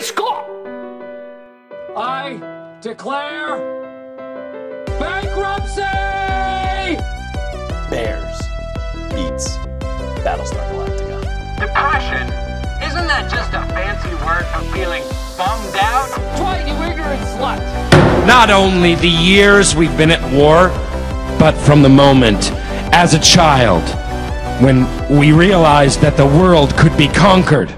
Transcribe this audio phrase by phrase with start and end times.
[0.00, 0.46] Great Scott!
[1.94, 3.58] I declare
[4.98, 5.82] bankruptcy!
[7.90, 8.38] Bears
[9.10, 9.58] beets
[10.24, 11.20] Battlestar Galactica.
[11.58, 12.26] Depression?
[12.82, 15.02] Isn't that just a fancy word for feeling
[15.36, 16.08] bummed out?
[16.38, 18.26] Dwight, you ignorant slut!
[18.26, 20.68] Not only the years we've been at war,
[21.38, 22.52] but from the moment,
[22.94, 23.82] as a child,
[24.64, 27.76] when we realized that the world could be conquered.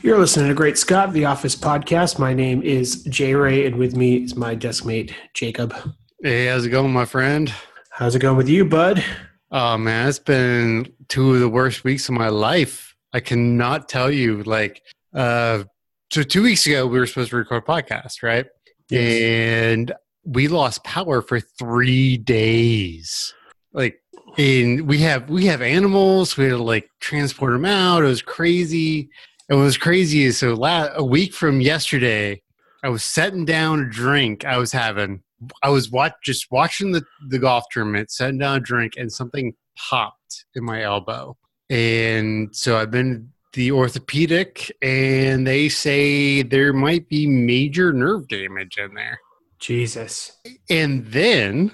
[0.00, 2.20] You're listening to Great Scott, the Office podcast.
[2.20, 5.74] My name is Jay Ray, and with me is my desk mate, Jacob.
[6.22, 7.52] Hey, how's it going, my friend?
[7.90, 9.04] How's it going with you, bud?
[9.50, 12.94] Oh man, it's been two of the worst weeks of my life.
[13.12, 14.44] I cannot tell you.
[14.44, 14.82] Like,
[15.14, 15.64] uh,
[16.12, 18.46] so two weeks ago we were supposed to record a podcast, right?
[18.90, 19.20] Yes.
[19.20, 19.92] And
[20.22, 23.34] we lost power for three days.
[23.72, 24.00] Like,
[24.36, 26.36] and we have we have animals.
[26.36, 28.04] We had to like transport them out.
[28.04, 29.10] It was crazy.
[29.48, 30.24] It was crazy.
[30.24, 32.42] is So la- a week from yesterday,
[32.84, 34.44] I was setting down a drink.
[34.44, 35.22] I was having.
[35.62, 39.54] I was watch just watching the the golf tournament, setting down a drink, and something
[39.76, 41.36] popped in my elbow.
[41.70, 48.78] And so I've been the orthopedic, and they say there might be major nerve damage
[48.78, 49.18] in there.
[49.58, 50.36] Jesus.
[50.70, 51.72] And then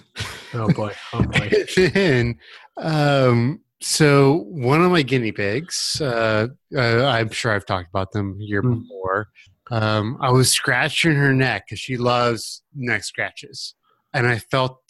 [0.54, 0.92] Oh boy.
[1.12, 1.50] Oh boy.
[1.76, 2.38] then
[2.76, 6.46] um so one of my guinea pigs uh,
[6.76, 8.82] uh i'm sure i've talked about them here Mm.
[8.82, 9.28] before
[9.70, 13.74] um i was scratching her neck because she loves neck scratches
[14.14, 14.80] and i felt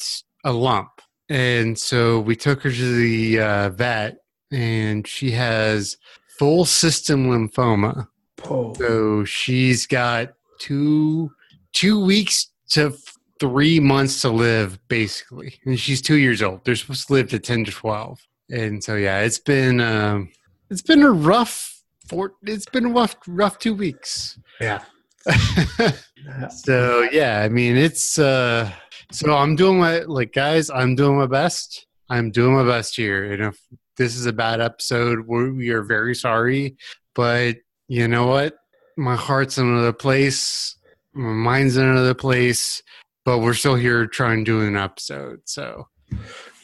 [0.45, 0.91] a lump
[1.29, 4.17] and so we took her to the uh, vet
[4.53, 5.97] and she has
[6.39, 8.07] full system lymphoma
[8.47, 11.31] Oh, so she's got two
[11.73, 12.95] two weeks to
[13.41, 15.55] three months to live, basically.
[15.65, 16.63] And she's two years old.
[16.65, 18.19] They're supposed to live to ten to twelve.
[18.55, 20.31] And so yeah, it's been um,
[20.71, 22.35] it's been a rough four.
[22.45, 24.39] It's been a rough rough two weeks.
[24.61, 24.85] yeah.
[26.51, 28.71] so yeah, I mean it's uh,
[29.11, 30.71] so I'm doing my like guys.
[30.71, 31.87] I'm doing my best.
[32.09, 33.33] I'm doing my best here.
[33.33, 33.61] And if
[33.97, 36.77] this is a bad episode, we we are very sorry.
[37.17, 37.57] But
[37.89, 38.55] you know what?
[38.97, 40.77] My heart's in another place.
[41.13, 42.85] My mind's in another place.
[43.25, 45.41] But we're still here trying to do an episode.
[45.47, 45.89] So,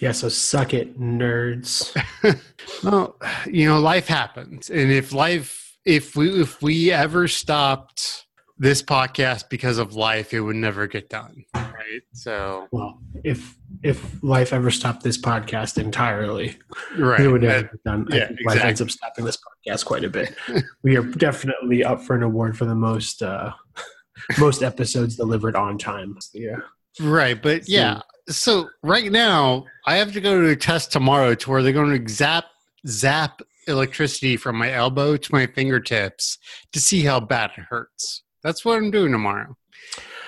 [0.01, 0.13] Yeah.
[0.13, 1.95] So suck it, nerds.
[2.85, 3.17] well,
[3.47, 8.27] you know, life happens, and if life, if we, if we ever stopped
[8.61, 12.03] this podcast because of life, it would never get done, right?
[12.13, 16.59] So, Well, if if life ever stopped this podcast entirely,
[16.99, 18.07] right, it would never be done.
[18.11, 20.35] yeah, I think life ends up stopping this podcast quite a bit.
[20.83, 23.53] we are definitely up for an award for the most uh,
[24.39, 26.19] most episodes delivered on time.
[26.35, 26.57] Yeah.
[27.01, 27.41] right.
[27.41, 31.63] But yeah, so right now I have to go to a test tomorrow to where
[31.63, 32.45] they're going to zap
[32.87, 36.39] zap electricity from my elbow to my fingertips
[36.73, 38.23] to see how bad it hurts.
[38.43, 39.57] That's what I'm doing tomorrow.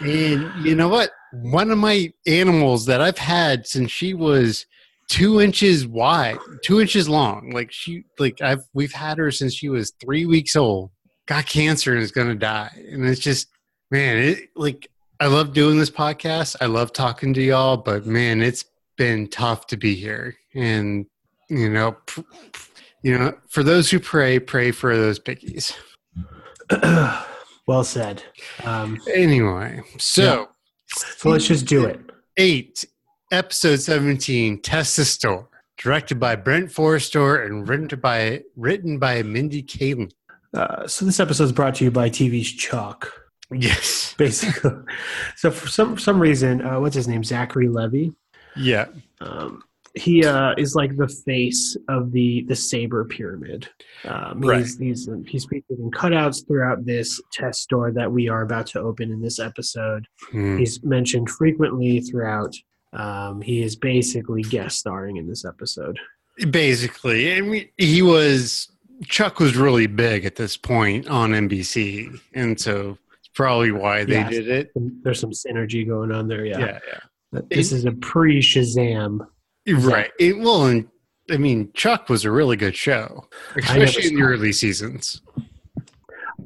[0.00, 1.10] And you know what?
[1.32, 4.66] One of my animals that I've had since she was
[5.08, 9.68] two inches wide, two inches long, like she, like I've, we've had her since she
[9.68, 10.90] was three weeks old,
[11.26, 12.70] got cancer and is going to die.
[12.90, 13.48] And it's just,
[13.90, 14.88] man, it like,
[15.22, 16.56] I love doing this podcast.
[16.60, 18.64] I love talking to y'all, but man, it's
[18.96, 20.34] been tough to be here.
[20.52, 21.06] And,
[21.48, 22.22] you know, pr-
[23.04, 25.76] you know, for those who pray, pray for those pickies.
[27.68, 28.24] well said.
[28.64, 30.48] Um, Anyway, so
[30.88, 32.00] so let's just do it.
[32.36, 32.84] eight,
[33.30, 39.62] episode seventeen, Test the Store, directed by Brent Forrester and written by written by Mindy
[39.62, 40.10] Kaling.
[40.52, 43.21] Uh, so this episode is brought to you by TV's Chuck,
[43.54, 44.14] Yes.
[44.18, 44.72] basically.
[45.36, 47.24] so for some some reason, uh, what's his name?
[47.24, 48.10] Zachary Levi.
[48.56, 48.86] Yeah.
[49.20, 49.62] Um,
[49.94, 53.68] he uh, is like the face of the the Sabre pyramid.
[54.04, 54.58] Um, Right.
[54.60, 58.80] he's, he's he's featured in cutouts throughout this test store that we are about to
[58.80, 60.06] open in this episode.
[60.30, 60.58] Hmm.
[60.58, 62.54] He's mentioned frequently throughout.
[62.94, 65.98] Um, he is basically guest starring in this episode.
[66.50, 68.68] Basically, I mean, he was
[69.06, 72.96] Chuck was really big at this point on NBC, and so
[73.34, 74.30] probably why they Yes.
[74.30, 74.70] did it.
[74.74, 76.44] There's some synergy going on there.
[76.44, 76.78] Yeah, Yeah,
[77.32, 77.40] yeah.
[77.50, 79.20] this is a pre Shazam.
[79.68, 80.10] Right.
[80.18, 80.88] It, well, and
[81.30, 84.32] I mean, Chuck was a really good show, especially in the saw it.
[84.32, 85.22] early seasons.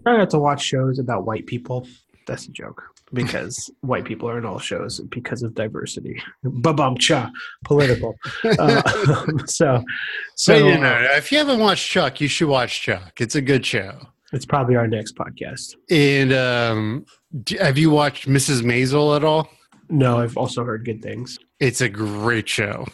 [0.03, 1.87] try not to watch shows about white people.
[2.27, 6.21] That's a joke because white people are in all shows because of diversity.
[6.44, 7.31] Babam cha,
[7.65, 8.15] political.
[8.44, 8.83] Uh,
[9.47, 9.85] so, so
[10.37, 13.21] So, you know, if you haven't watched Chuck, you should watch Chuck.
[13.21, 14.09] It's a good show.
[14.32, 15.76] It's probably our next podcast.
[15.90, 17.06] And um,
[17.44, 18.62] d- have you watched Mrs.
[18.62, 19.49] Maisel at all?
[19.88, 21.38] No, I've also heard good things.
[21.61, 22.87] It's a great show.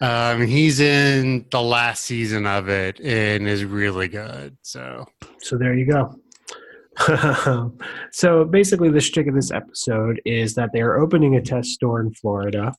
[0.00, 4.56] Um, he's in the last season of it and is really good.
[4.62, 5.06] So
[5.40, 6.14] So there you go.
[8.12, 12.00] so basically, the shtick of this episode is that they are opening a test store
[12.00, 12.72] in Florida.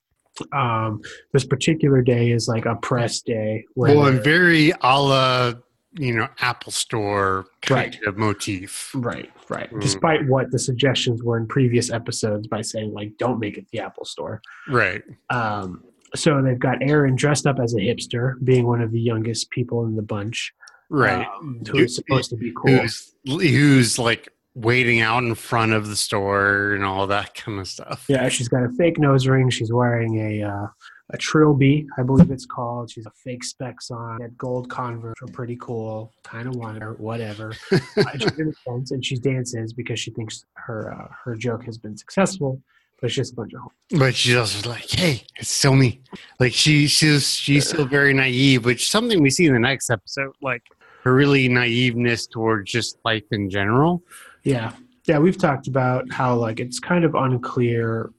[0.53, 1.01] Um,
[1.33, 3.65] this particular day is like a press day.
[3.75, 5.53] Where Well, and very a la,
[5.97, 8.07] you know, Apple Store kind Right.
[8.07, 8.91] of motif.
[8.95, 9.71] Right, right.
[9.71, 9.81] Mm.
[9.81, 13.79] Despite what the suggestions were in previous episodes by saying like, "Don't make it the
[13.79, 15.03] Apple Store." Right.
[15.29, 15.83] Um,
[16.15, 19.85] so they've got Erin dressed up as a hipster, being one of the youngest people
[19.85, 20.53] in the bunch,
[20.89, 21.25] Right.
[21.41, 22.77] um, who's supposed to be cool.
[22.77, 27.67] Who's who's like waiting out in front of the store and all that kind of
[27.67, 28.05] stuff.
[28.07, 29.49] Yeah, she's got a fake nose ring.
[29.51, 30.67] She's wearing a uh,
[31.11, 32.91] a trilby, I believe it's called.
[32.91, 34.21] She's a fake specs on.
[34.21, 36.11] Had gold Converse, are pretty cool.
[36.23, 37.53] Kind of wanted her, whatever.
[38.19, 42.61] she's and she dances because she thinks her uh, her joke has been successful.
[42.99, 43.61] But it's just a bunch of
[43.97, 46.01] But she's also like, "Hey, it's still me."
[46.39, 49.89] Like she, she's she's still very naive, which is something we see in the next
[49.89, 50.33] episode.
[50.41, 50.63] Like
[51.03, 54.03] her really naiveness towards just life in general.
[54.43, 54.73] Yeah.
[55.05, 58.11] Yeah, we've talked about how like it's kind of unclear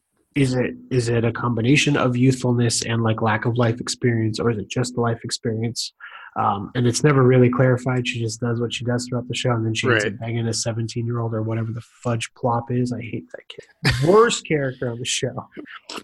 [0.43, 4.50] is it is it a combination of youthfulness and like lack of life experience or
[4.50, 5.93] is it just the life experience?
[6.38, 8.06] Um, and it's never really clarified.
[8.06, 10.20] She just does what she does throughout the show, and then she ends up Right.
[10.20, 12.93] banging a 17 year old or whatever the fudge plop is.
[12.93, 14.08] I hate that kid.
[14.08, 15.49] Worst character on the show.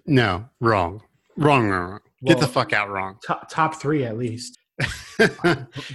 [0.07, 1.03] No, wrong,
[1.37, 1.91] wrong, wrong.
[1.91, 2.01] wrong.
[2.25, 3.19] Get the fuck out, wrong.
[3.25, 4.59] Top, top three at least.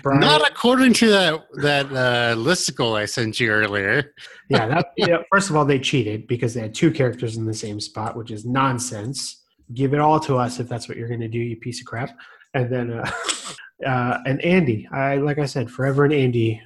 [0.01, 4.13] Brian, Not according to that that uh, listicle I sent you earlier.
[4.49, 5.17] yeah, that, yeah.
[5.31, 8.31] First of all, they cheated because they had two characters in the same spot, which
[8.31, 9.43] is nonsense.
[9.73, 11.85] Give it all to us if that's what you're going to do, you piece of
[11.85, 12.17] crap.
[12.53, 13.11] And then, uh,
[13.85, 16.61] uh, and Andy, I like I said, forever and Andy.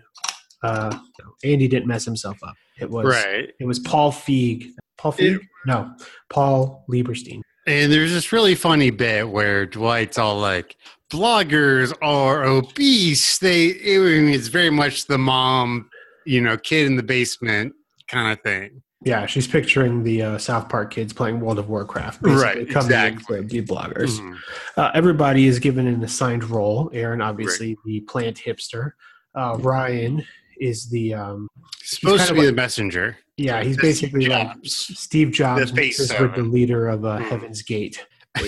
[0.62, 0.98] Uh,
[1.44, 2.56] Andy didn't mess himself up.
[2.80, 3.50] It was Right.
[3.60, 4.70] It was Paul Feig.
[4.98, 5.40] Paul Feig?
[5.66, 5.94] no,
[6.30, 7.42] Paul Lieberstein.
[7.66, 10.76] And there's this really funny bit where Dwight's all like,
[11.12, 15.90] "Bloggers are obese." They, it's very much the mom,
[16.26, 17.74] you know, kid in the basement
[18.08, 18.82] kind of thing.
[19.06, 22.20] Yeah, she's picturing the uh, South Park kids playing World of Warcraft.
[22.22, 23.38] Right, exactly.
[23.38, 24.20] to be bloggers.
[24.20, 24.38] Mhm.
[24.78, 26.90] Uh, everybody is given an assigned role.
[26.94, 28.92] Erin, obviously, the plant hipster.
[29.36, 30.24] Uh, Ryan
[30.64, 31.48] is the um,
[31.84, 33.18] Supposed to be like- the messenger.
[33.38, 33.64] yeah.
[33.64, 37.24] He's basically like Steve Jobs The face with the leader of uh, Hmm.
[37.26, 38.06] Heaven's Gate.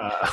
[0.00, 0.30] Uh,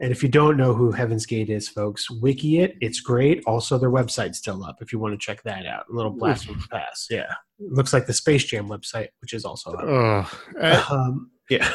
[0.00, 2.76] and if you don't know who Heaven's Gate is, folks, wiki it.
[2.80, 3.42] It's great.
[3.46, 5.86] Also, their website's still up if you want to check that out.
[5.90, 7.08] A little blast from the past.
[7.10, 10.28] Yeah, looks like the Space Jam website, which is also up.
[10.60, 11.68] Uh, Um, yeah.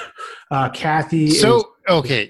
[0.50, 1.26] Uh, Cathy.
[1.26, 2.30] is- so okay, Yeah.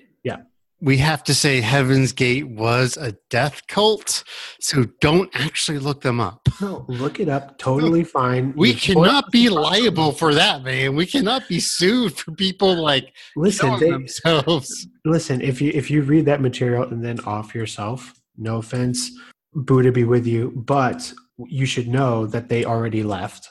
[0.84, 4.26] We have to say Heaven's Gate was a death cult.
[4.60, 6.42] So don't actually look them up.
[6.60, 7.58] no, look it up.
[7.58, 8.54] Totally fine.
[8.58, 10.96] We You're cannot be liable for that, man.
[10.96, 14.88] We cannot be sued for people like Listen, they, themselves.
[15.06, 15.40] listen.
[15.40, 19.10] If you if you read that material and then off yourself, no offense,
[19.54, 21.14] Buddha be with you, but
[21.48, 23.50] you should know that they already left.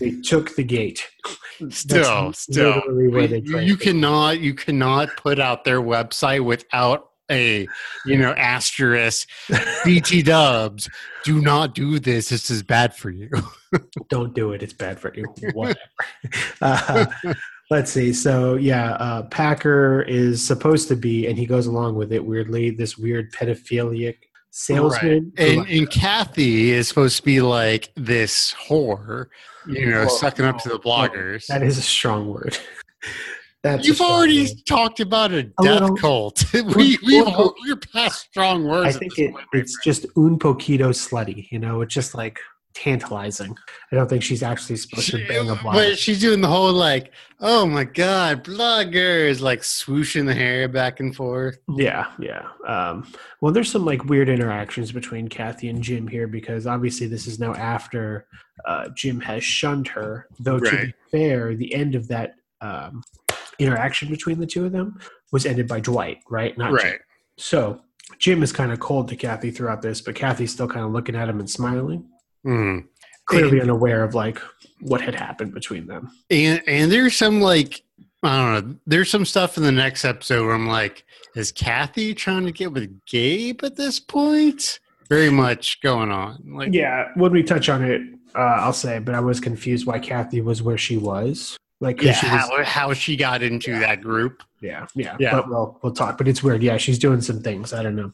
[0.00, 1.06] they took the gate.
[1.70, 7.08] Still, still, literally where they you, you cannot, you cannot put out their website without
[7.30, 7.68] a,
[8.06, 9.28] you know, asterisk.
[9.84, 10.88] BT Dubs,
[11.24, 12.28] do not do this.
[12.30, 13.30] This is bad for you.
[14.08, 14.62] Don't do it.
[14.62, 15.24] It's bad for you.
[15.52, 15.78] Whatever.
[16.62, 17.06] uh,
[17.70, 18.12] let's see.
[18.12, 22.70] So yeah, uh, Packer is supposed to be, and he goes along with it weirdly.
[22.70, 24.16] This weird pedophilic
[24.58, 25.32] salesman.
[25.36, 29.26] who, And like, and Cathy is supposed to be like this whore,
[29.66, 31.46] you know, Well, sucking up to the bloggers.
[31.46, 32.58] that is a strong word.
[33.64, 34.50] That's You've already word.
[34.68, 36.44] talked about a death little- cult.
[36.54, 37.26] we, we've,
[37.66, 38.94] we're past strong words.
[38.94, 41.48] I think it, it's just un poquito slutty.
[41.50, 42.38] You know, it's just like
[42.78, 43.56] tantalizing.
[43.90, 45.72] I don't think she's actually supposed to bang a blogger.
[45.72, 51.00] But she's doing the whole like, oh my god, bloggers, like swooshing the hair back
[51.00, 51.58] and forth.
[51.76, 52.46] Yeah, yeah.
[52.66, 57.26] Um, well, there's some like weird interactions between Cathy and Jim here because obviously this
[57.26, 58.26] is now after
[58.66, 60.28] uh, Jim has shunned her.
[60.38, 63.02] Though to be fair, the end of that um,
[63.58, 64.98] interaction between the two of them
[65.32, 66.56] was ended by Dwight, right?
[66.56, 66.92] Not Jim.
[66.92, 67.00] Right.
[67.36, 67.80] So
[68.18, 71.14] Jim is kind of cold to Cathy throughout this, but Cathy's still kind of looking
[71.14, 72.08] at him and smiling,
[72.48, 72.86] Mm.
[73.26, 74.40] clearly unaware of like
[74.80, 76.10] what had happened between them.
[76.30, 77.82] And and there's some like
[78.22, 78.76] I don't know.
[78.86, 81.04] There's some stuff in the next episode where I'm like,
[81.36, 84.80] is Cathy trying to get with Gabe at this point?
[85.08, 86.42] Very much going on.
[86.46, 88.02] Like, Yeah, when we touch on it,
[88.34, 91.56] uh, I'll say, but I was confused why Cathy was where she was.
[91.80, 94.42] Like, yeah, she was, how, how she got into that group.
[94.60, 95.30] yeah, yeah, Yeah.
[95.30, 96.18] But we'll we'll talk.
[96.18, 96.62] But it's weird.
[96.62, 97.72] Yeah, she's doing some things.
[97.72, 98.12] I don't know.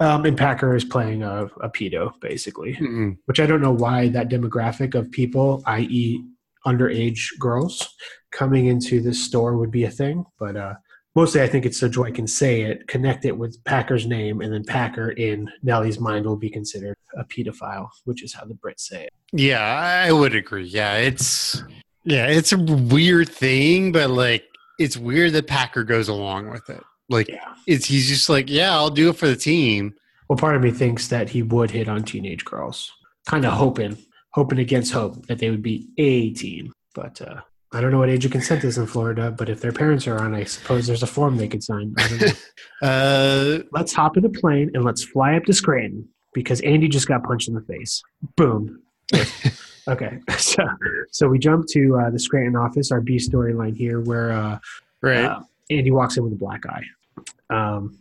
[0.00, 3.16] Um, and Packer is playing a, a pedo, basically, Mm-mm.
[3.24, 6.22] which I don't know why that demographic of people, i.e.,
[6.66, 7.94] underage girls,
[8.32, 10.24] coming into this store would be a thing.
[10.38, 10.74] But uh,
[11.14, 14.52] mostly, I think it's so Joy can say it, connect it with Packer's name, and
[14.52, 18.80] then Packer in Nellie's mind will be considered a pedophile, which is how the Brits
[18.80, 19.12] say it.
[19.32, 20.66] Yeah, I would agree.
[20.66, 21.62] Yeah, it's
[22.04, 24.44] yeah, it's a weird thing, but like
[24.78, 26.82] it's weird that Packer goes along with it.
[27.08, 27.54] Like Yeah.
[27.66, 29.94] it's he's just like, yeah, I'll do it for the team.
[30.28, 32.90] Well, part of me thinks that he would hit on teenage girls,
[33.26, 33.96] kind of hoping,
[34.32, 36.72] hoping against hope that they would be 18.
[36.94, 39.70] But uh, I don't know what age of consent is in Florida, but if their
[39.72, 41.94] parents are on, I suppose there's a form they could sign.
[41.98, 42.32] I don't know.
[42.82, 47.08] Uh, let's hop in a plane and let's fly up to Scranton because Andy just
[47.08, 48.02] got punched in the face.
[48.36, 48.82] Boom.
[49.88, 50.62] okay, so
[51.10, 54.58] so we jump to uh, the Scranton office, our B storyline here, where uh,
[55.00, 55.24] right.
[55.24, 56.82] uh, Andy walks in with a black eye.
[57.50, 57.98] Um,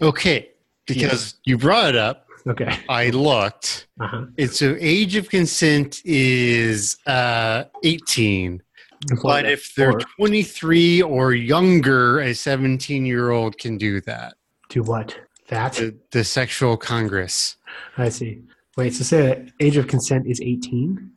[0.00, 0.50] okay,
[0.86, 2.78] because you brought it up, okay.
[2.88, 3.88] I looked.
[4.00, 4.26] Uh-huh.
[4.36, 8.62] It's so age of consent is uh 18.
[9.22, 14.34] But if they're Or 23 or younger, a 17 year old can do that.
[14.68, 15.18] do what?
[15.48, 17.56] That The, the sexual congress.
[17.98, 18.42] I see.
[18.76, 21.10] Wait, so say that age of consent is 18?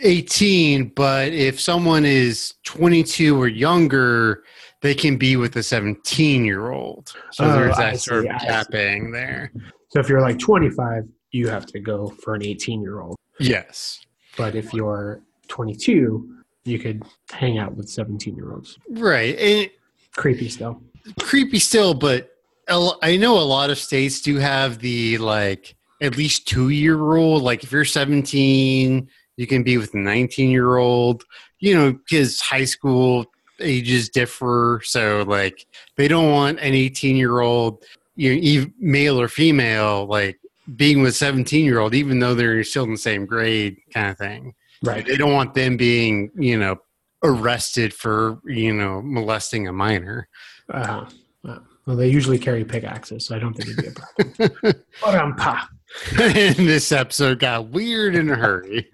[0.00, 4.42] 18, but if someone is 22 or younger,
[4.84, 7.14] they can be with a 17 year old.
[7.32, 9.50] So Oh, there's I that sort see, of capping there.
[9.88, 13.16] So if you're like 25, you have to go for an 18 year old.
[13.40, 14.04] Yes.
[14.36, 16.28] But if you're 22,
[16.64, 18.78] you could hang out with 17 year olds.
[18.90, 19.38] Right.
[19.38, 19.70] And
[20.16, 20.82] Creepy still.
[21.18, 22.30] creepy still, but
[22.68, 27.40] I know a lot of states do have the like at least two year rule.
[27.40, 31.24] Like if you're 17, you can be with a 19 year old,
[31.58, 33.24] you know, because high school
[33.60, 34.80] ages differ.
[34.84, 37.84] So like they don't want an 18 year old,
[38.16, 40.38] you know, male or female, like
[40.76, 44.18] being with 17 year old, even though they're still in the same grade kind of
[44.18, 44.54] thing.
[44.82, 45.06] Right.
[45.06, 46.76] They don't want them being, you know,
[47.22, 50.28] arrested for, you know, molesting a minor.
[50.68, 51.06] Uh-huh.
[51.46, 54.74] Uh, well, they usually carry pickaxes, so I don't think it'd be a problem.
[55.02, 55.68] Ba-dum-pa.
[56.20, 58.90] and this episode got weird in a hurry.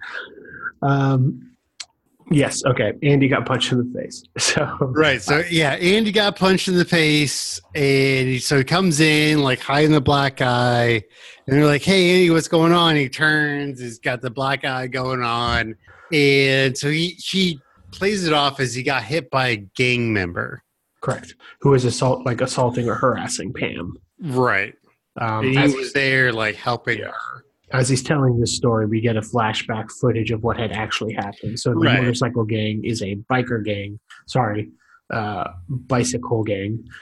[0.81, 1.50] um,
[2.31, 2.63] yes.
[2.65, 2.93] Okay.
[3.03, 4.23] Andy got punched in the face.
[4.39, 5.21] So Right.
[5.21, 9.59] So yeah, Andy got punched in the face, and he, so he comes in like
[9.59, 11.03] hiding the black eye,
[11.45, 14.87] and they're like, "Hey, Andy, what's going on?" He turns, he's got the black eye
[14.87, 15.75] going on,
[16.11, 17.59] and so he he
[17.91, 20.63] plays it off as he got hit by a gang member.
[21.01, 21.35] correct.
[21.61, 23.97] Who is assault like assaulting or harassing Pam?
[24.21, 24.73] Right.
[25.19, 27.45] Um, he was there like helping her.
[27.73, 31.59] As he's telling this story, we get a flashback footage of what had actually happened.
[31.59, 31.99] So the Right.
[31.99, 33.99] motorcycle gang is a biker gang.
[34.27, 34.69] Sorry,
[35.11, 36.83] uh, bicycle gang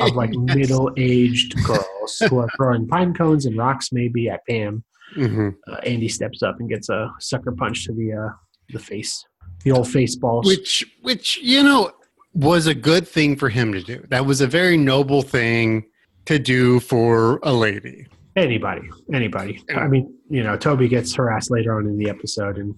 [0.00, 4.84] of like middle-aged girls who are throwing pine cones and rocks, maybe at Pam.
[5.14, 8.30] hmm uh, Andy steps up and gets a sucker punch to the uh,
[8.70, 9.24] the face,
[9.64, 10.46] the old face balls.
[10.46, 11.92] which which you know
[12.34, 15.84] was a good thing for him to do that was a very noble thing
[16.26, 18.06] to do for a lady
[18.36, 19.62] anybody, anybody.
[19.74, 22.74] I mean, you know, Toby gets harassed later on in the episode, and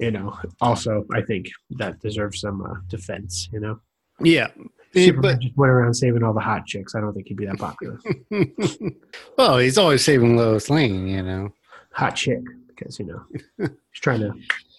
[0.00, 1.46] you know, also I think
[1.78, 3.48] that deserves some uh, defense.
[3.52, 3.80] You know,
[4.20, 4.48] yeah
[4.94, 6.94] Superman just went around saving all the hot chicks.
[6.94, 7.98] I don't think he'd be that popular.
[9.38, 11.50] well he's always saving lois lane you know
[11.92, 13.22] hot chick, because you know,
[13.58, 14.32] he's trying to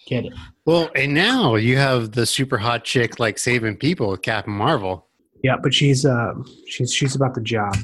[0.06, 0.32] get it.
[0.64, 5.06] well and now you have the super hot chick like saving people with captain marvel
[5.42, 6.34] Yeah, but she's uh,
[6.66, 7.76] she's she's about the job.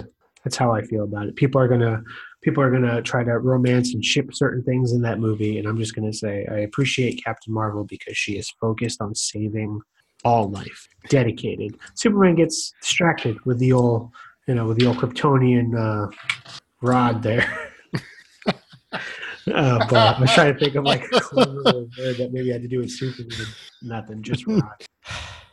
[0.44, 1.36] That's how I feel about it.
[1.36, 2.02] People are gonna
[2.42, 5.78] people are gonna try to romance and ship certain things in that movie, and I'm
[5.78, 9.80] just gonna say I appreciate Captain Marvel because she is focused on saving
[10.24, 11.76] all life, dedicated.
[11.94, 14.10] Superman gets distracted with the old
[14.46, 16.10] you know with the old Kryptonian uh,
[16.80, 17.70] rod there.
[19.52, 22.54] Uh, but I was trying to think of like a clever word that maybe I
[22.54, 23.46] had to do with Superman.
[23.82, 24.62] Nothing, just rod.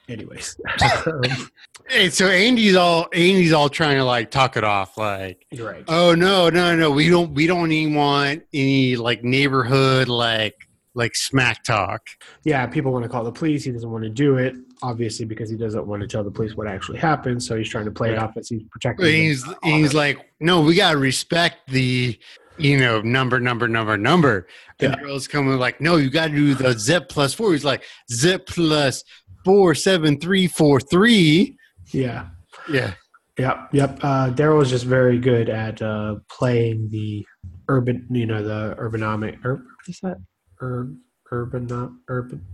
[0.09, 0.57] Anyways,
[1.87, 5.83] hey so andy's all andy's all trying to like talk it off like right.
[5.87, 10.55] oh no no no we don't we don't even want any like neighborhood like
[10.95, 12.01] like smack talk
[12.43, 13.63] yeah, people want to call the police.
[13.63, 16.55] He doesn't want to do it, obviously, because he doesn't want to tell the police
[16.57, 17.41] what actually happened.
[17.43, 19.05] So he's trying to play it off as he's protecting.
[19.05, 19.57] And he's honor.
[19.63, 22.19] he's like, no, we gotta respect the
[22.57, 24.47] you know number number number number.
[24.79, 24.95] And Yeah.
[24.97, 27.51] the girls coming like, no, you gotta do the zip plus four.
[27.53, 29.03] He's like zip plus
[29.43, 31.57] four seven three four three.
[31.91, 32.27] yeah,
[32.69, 32.93] Yeah,
[33.37, 33.99] yep, yep.
[34.01, 37.25] Uh, Darryl was just very good at uh, playing the
[37.67, 39.43] urban, you know, the urbanomic.
[39.45, 40.17] Ur, what is that?
[40.61, 40.89] Ur,
[41.31, 42.45] urban, urban.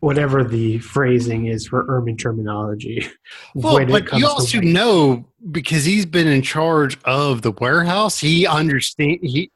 [0.00, 3.04] Whatever the phrasing is for urban terminology.
[3.54, 8.20] well, but you also white- know because he's been in charge of the warehouse.
[8.20, 9.50] He understand he.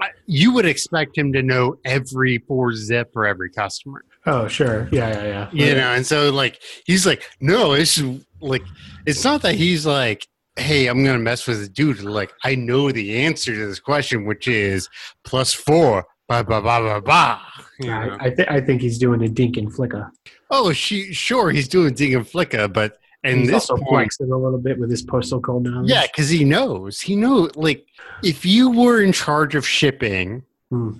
[0.00, 4.02] I- You would expect him to know every four zip for every customer.
[4.24, 4.88] Oh, sure.
[4.92, 5.48] Yeah, yeah, yeah.
[5.52, 8.00] you know and so like he's like no it's
[8.40, 8.62] like
[9.04, 10.26] it's not that he's like
[10.56, 12.02] hey, I'm gonna mess with the dude.
[12.02, 14.88] Like, I know the answer to this question, which is
[15.24, 16.06] plus four.
[16.28, 17.40] Ba ba ba ba ba.
[17.80, 18.16] You know?
[18.20, 20.10] I, I, th- I think he's doing a dink and flicka.
[20.50, 24.36] Oh, she sure he's doing dink and Flicka, but and this also point, flexing a
[24.36, 25.90] little bit with his postal code knowledge.
[25.90, 27.00] yeah, because he knows.
[27.00, 27.54] He knows.
[27.56, 27.86] Like,
[28.22, 30.44] if you were in charge of shipping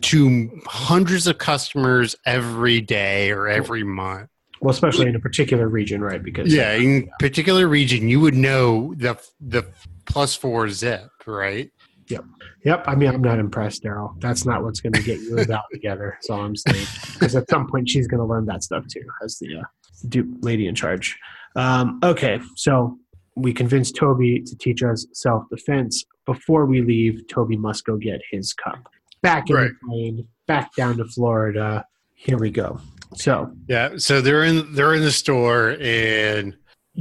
[0.03, 4.29] To hundreds of customers every day or every month,
[4.61, 6.23] Well, especially in a particular region, right?
[6.23, 9.67] Because yeah, in particular region, you would know the the
[10.05, 11.71] plus four zip, right?
[12.09, 12.25] Yep.
[12.65, 12.85] Yep.
[12.87, 14.21] I mean, I'm not impressed, Darryl.
[14.21, 16.19] That's not what's going to get you about together.
[16.21, 16.87] So I'm saying.
[17.15, 20.67] Because at some point, she's going to learn that stuff too, as the uh, lady
[20.67, 21.17] in charge.
[21.57, 22.99] Um, okay, so
[23.37, 26.05] we convinced Toby to teach us self defense.
[26.27, 28.89] Before we leave, Toby must go get his cup.
[29.23, 29.71] Back in Right.
[29.83, 31.85] the plane, back down to Florida.
[32.15, 32.81] Here we go.
[33.17, 36.57] So, Yeah, so they're in they're in the store and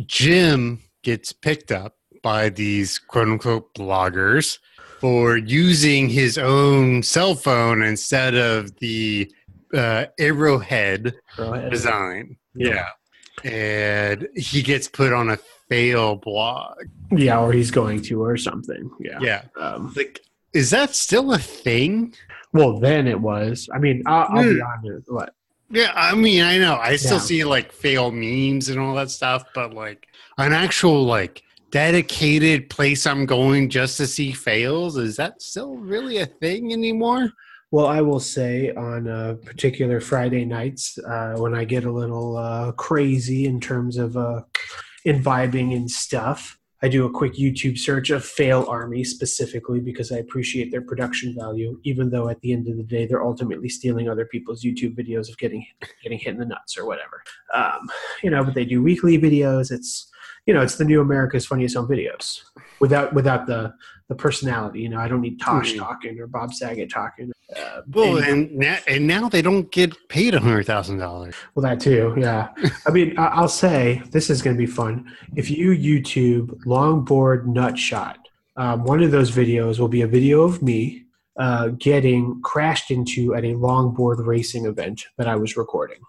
[0.05, 4.59] Jim gets picked up by these quote unquote bloggers
[4.99, 9.31] for using his own cell phone instead of the
[9.73, 11.71] uh, arrowhead go ahead.
[11.71, 12.35] design.
[12.53, 12.89] Yeah.
[13.43, 15.37] And he gets put on a
[15.69, 16.75] fail blog.
[17.11, 18.91] Yeah, or he's going to, or something.
[18.99, 19.17] Yeah.
[19.21, 19.43] Yeah.
[19.59, 20.19] Um, Like
[20.53, 22.13] is that still a thing?
[22.53, 23.69] well, then it was.
[23.73, 25.11] I mean, I'll, I'll be honest.
[25.11, 25.33] What?
[25.69, 26.75] Yeah, I mean, I know.
[26.75, 27.21] I still Yeah.
[27.23, 30.05] see like fail memes and all that stuff, but like
[30.37, 36.17] an actual like dedicated place I'm going just to see fails, is that still really
[36.17, 37.31] a thing anymore?
[37.71, 42.35] Well, I will say on uh, particular Friday nights uh, when I get a little
[42.35, 44.41] uh, crazy in terms of uh,
[45.05, 50.17] imbibing and stuff, I do a quick YouTube search of Fail Army specifically because I
[50.17, 54.09] appreciate their production value, even though at the end of the day they're ultimately stealing
[54.09, 55.65] other people's YouTube videos of getting
[56.01, 57.23] getting hit in the nuts or whatever.
[57.53, 57.87] Um,
[58.23, 59.71] you know, but they do weekly videos.
[59.71, 60.07] It's
[60.47, 62.41] you know, it's the new America's Funniest Home Videos
[62.79, 63.73] without without the
[64.09, 64.79] the personality.
[64.81, 65.77] You know, I don't need Tosh Mhm.
[65.77, 67.31] talking or Bob Saget talking.
[67.55, 71.35] Uh, Well, and- and now, and now they don't get paid a hundred thousand dollars.
[71.55, 72.13] well, that too.
[72.17, 72.49] Yeah.
[72.87, 75.11] I mean, I'll say this is going to be fun.
[75.35, 78.17] If you YouTube longboard nut shot,
[78.57, 81.05] um, one of those videos will be a video of me
[81.39, 85.99] uh, getting crashed into at a longboard racing event that I was recording.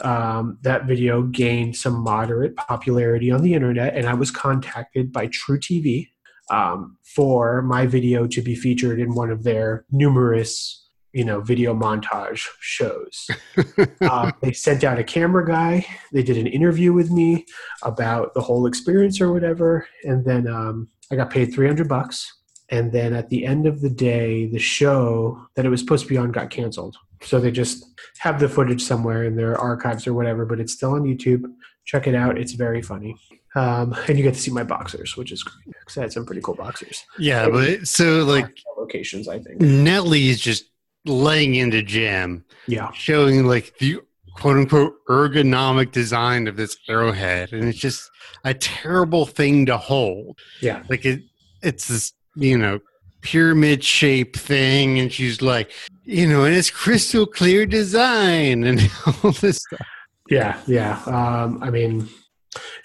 [0.00, 5.26] Um, that video gained some moderate popularity on the internet, and I was contacted by
[5.28, 6.08] truTV
[6.50, 11.74] um, for my video to be featured in one of their numerous, you know, video
[11.74, 13.28] montage shows.
[14.00, 15.86] uh, they sent out a camera guy.
[16.12, 17.46] They did an interview with me
[17.82, 22.34] about the whole experience or whatever, and then um, I got paid three hundred bucks.
[22.70, 26.08] And then at the end of the day, the show that it was supposed to
[26.08, 26.98] be on got canceled.
[27.22, 27.82] So they just
[28.18, 31.44] have the footage somewhere in their archives or whatever, but it's still on YouTube.
[31.86, 33.16] Check it out; it's very funny.
[33.58, 36.24] Um, and you get to see my boxers, which is great because I had some
[36.26, 37.04] pretty cool boxers.
[37.18, 39.60] Yeah, but so like locations, I think.
[39.60, 40.64] Nellie is just
[41.04, 43.98] laying into Jim, Yeah, showing like the
[44.36, 48.08] quote unquote ergonomic design of this arrowhead, and it's just
[48.44, 50.38] a terrible thing to hold.
[50.60, 50.82] yeah.
[50.88, 51.22] like it
[51.62, 52.78] it's this you know
[53.20, 55.72] pyramid shape thing and she's like
[56.04, 58.80] you know and it's crystal clear design and
[59.24, 59.86] all this stuff
[60.30, 61.02] Yeah, yeah.
[61.06, 62.08] Um, I mean,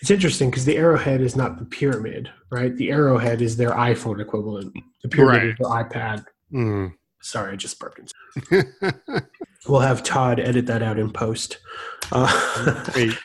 [0.02, 2.76] it's interesting because the arrowhead is not the pyramid, right?
[2.76, 4.74] The arrowhead is their iPhone equivalent.
[5.04, 6.26] The pyramid is their iPad.
[6.52, 6.94] Mm.
[7.22, 8.12] Sorry, I just burped.
[9.68, 11.60] We'll have Todd edit that out in post.
[12.12, 13.18] Uh, Wait,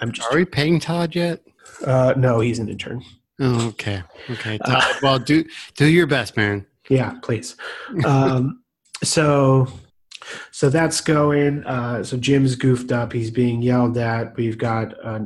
[0.00, 0.30] I'm just.
[0.30, 1.40] are we paying todd yet
[1.86, 3.02] Uh, no, he's an intern.
[3.40, 5.42] oh, okay okay todd well do
[5.74, 7.56] do your best man Yeah, please.
[8.04, 8.62] Um,
[9.02, 9.66] so,
[10.50, 11.64] so that's going.
[11.64, 13.12] Uh, so Jim's goofed up.
[13.12, 14.36] He's being yelled at.
[14.36, 15.20] We've got uh, uh,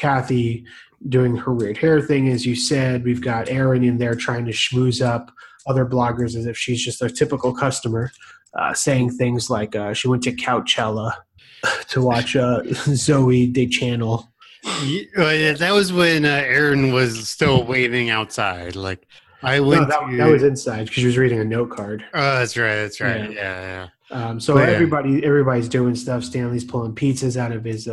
[0.00, 0.64] Cathy
[1.08, 3.04] doing her weird hair thing, as you said.
[3.04, 5.30] We've got Erin in there trying to schmooze up
[5.66, 8.10] other bloggers as if she's just a typical customer,
[8.58, 11.12] uh, saying things like uh, she went to Coachella
[11.88, 14.28] to watch uh, Zooey Deschanel.
[14.66, 14.82] Uh,
[15.28, 19.06] yeah, that was when uh, Erin was still waiting outside like
[19.42, 22.04] i No, went that, to, that was inside because she was reading a note card.
[22.12, 23.38] oh that's right that's right Yeah.
[23.40, 24.74] yeah yeah, Um, so But, yeah.
[24.74, 26.24] everybody, everybody's doing stuff.
[26.24, 27.88] Stanley's pulling pizzas out of his.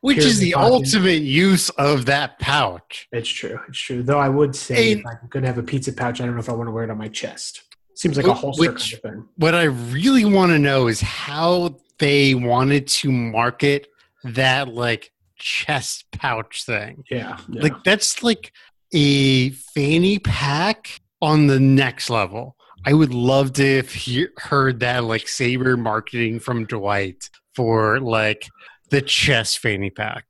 [0.00, 0.72] Which is the pocket.
[0.72, 3.58] ultimate use of that pouch it's true.
[3.68, 4.02] It's true.
[4.02, 4.92] Though I would say, Hey.
[4.92, 6.72] if I'm going to have a pizza pouch, I don't know if I want to
[6.72, 7.62] wear it on my chest.
[7.94, 9.28] Seems like a holster which- kind of thing.
[9.36, 13.86] what I really want to know is how they wanted to market
[14.24, 17.04] that like chest pouch thing.
[17.10, 17.38] Yeah.
[17.48, 17.62] yeah.
[17.62, 18.52] Like that's like
[18.92, 22.56] a fanny pack on the next level.
[22.86, 28.48] I would love to have he- heard that like Sabre marketing from Dwight for like
[28.90, 30.24] the chest fanny pack.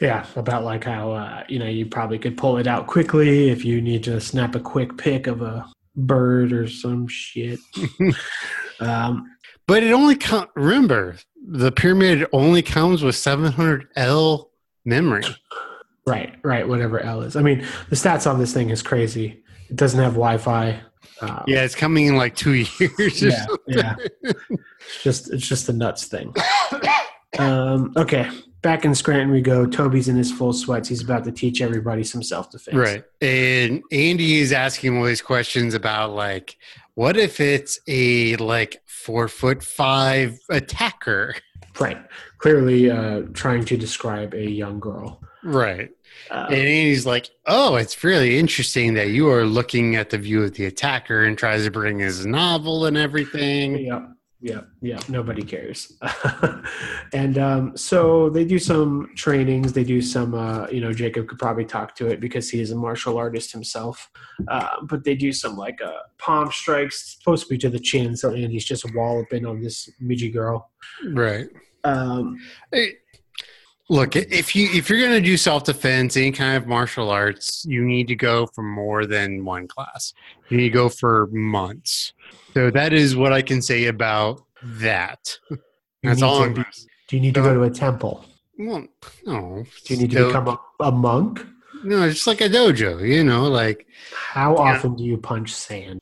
[0.00, 3.64] Yeah, about like how uh, you know you probably could pull it out quickly if
[3.64, 7.58] you need to snap a quick pic of a bird or some shit.
[8.80, 9.26] um,
[9.66, 14.50] But it only com- remember the pyramid only comes with 700 L
[14.84, 15.24] memory.
[16.06, 17.36] right, right, whatever L is.
[17.36, 19.42] I mean, the stats on this thing is crazy.
[19.68, 20.80] It doesn't have Wi-Fi.
[21.20, 23.22] Um, Yeah, it's coming in like two years.
[23.22, 23.58] yeah, something.
[23.76, 23.96] yeah.
[24.22, 26.34] It's just it's just a nuts thing.
[27.38, 28.28] Um, okay,
[28.62, 29.66] back in Scranton we go.
[29.66, 30.88] Toby's in his full sweats.
[30.88, 32.76] He's about to teach everybody some self defense.
[32.76, 33.04] Right.
[33.20, 36.56] And Andy is asking all these questions about like,
[36.94, 41.34] what if it's a like four foot five attacker?
[41.78, 41.98] Right.
[42.38, 45.22] Clearly uh, trying to describe a young girl.
[45.42, 45.90] Right.
[46.30, 50.42] Uh, And Andy's like, oh, it's really interesting that you are looking at the view
[50.42, 53.78] of the attacker and tries to bring his novel and everything.
[53.78, 54.06] yeah,
[54.40, 54.98] yeah, yeah.
[55.08, 55.92] Nobody cares.
[57.12, 59.72] and um, so they do some trainings.
[59.72, 60.34] They do some.
[60.34, 63.52] Uh, you know, Jacob could probably talk to it because he is a martial artist
[63.52, 64.10] himself.
[64.48, 68.16] Uh, but they do some like uh, palm strikes, supposed to be to the chin.
[68.16, 70.70] So Andy's just walloping on this midgy girl.
[71.12, 71.48] Right.
[71.84, 72.38] Um,
[72.72, 72.94] Hey,
[73.90, 77.84] Look, if you if you're gonna do self defense, any kind of martial arts, you
[77.84, 80.14] need to go for more than one class.
[80.48, 82.12] You need to go for months.
[82.54, 85.38] So that is what I can say about that.
[86.02, 86.64] That's all to
[87.08, 88.24] do you need to go to a temple?
[88.58, 88.86] Well,
[89.26, 89.64] no.
[89.84, 91.46] Do you need to So- become a, a monk?
[91.82, 93.06] No, it's like a dojo.
[93.08, 95.98] You know, like How often do you punch sand?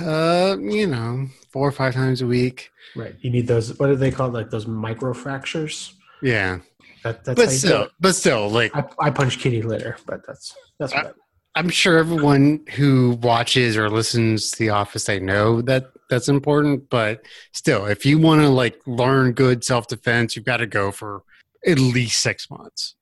[0.00, 2.70] uh, you know, four or five times a week.
[2.94, 3.14] Right.
[3.20, 3.78] You need those.
[3.78, 4.34] What are they called?
[4.34, 5.94] Like those micro fractures.
[6.22, 6.58] Yeah,
[7.02, 10.54] That, that's but do still, but still, like I, I punch kitty litter, but that's
[10.78, 10.92] that's.
[10.92, 11.12] I-
[11.56, 16.90] I'm sure everyone who watches or listens to The Office, they know that that's important.
[16.90, 20.90] But still, if you want to like learn good self defense, you've got to go
[20.90, 21.22] for
[21.66, 22.96] at least six months.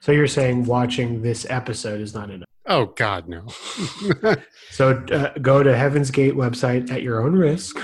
[0.00, 2.48] So you're saying watching this episode is not enough.
[2.66, 3.46] Oh God, no.
[4.72, 7.76] So uh, go to Heaven's Gate website at your own risk.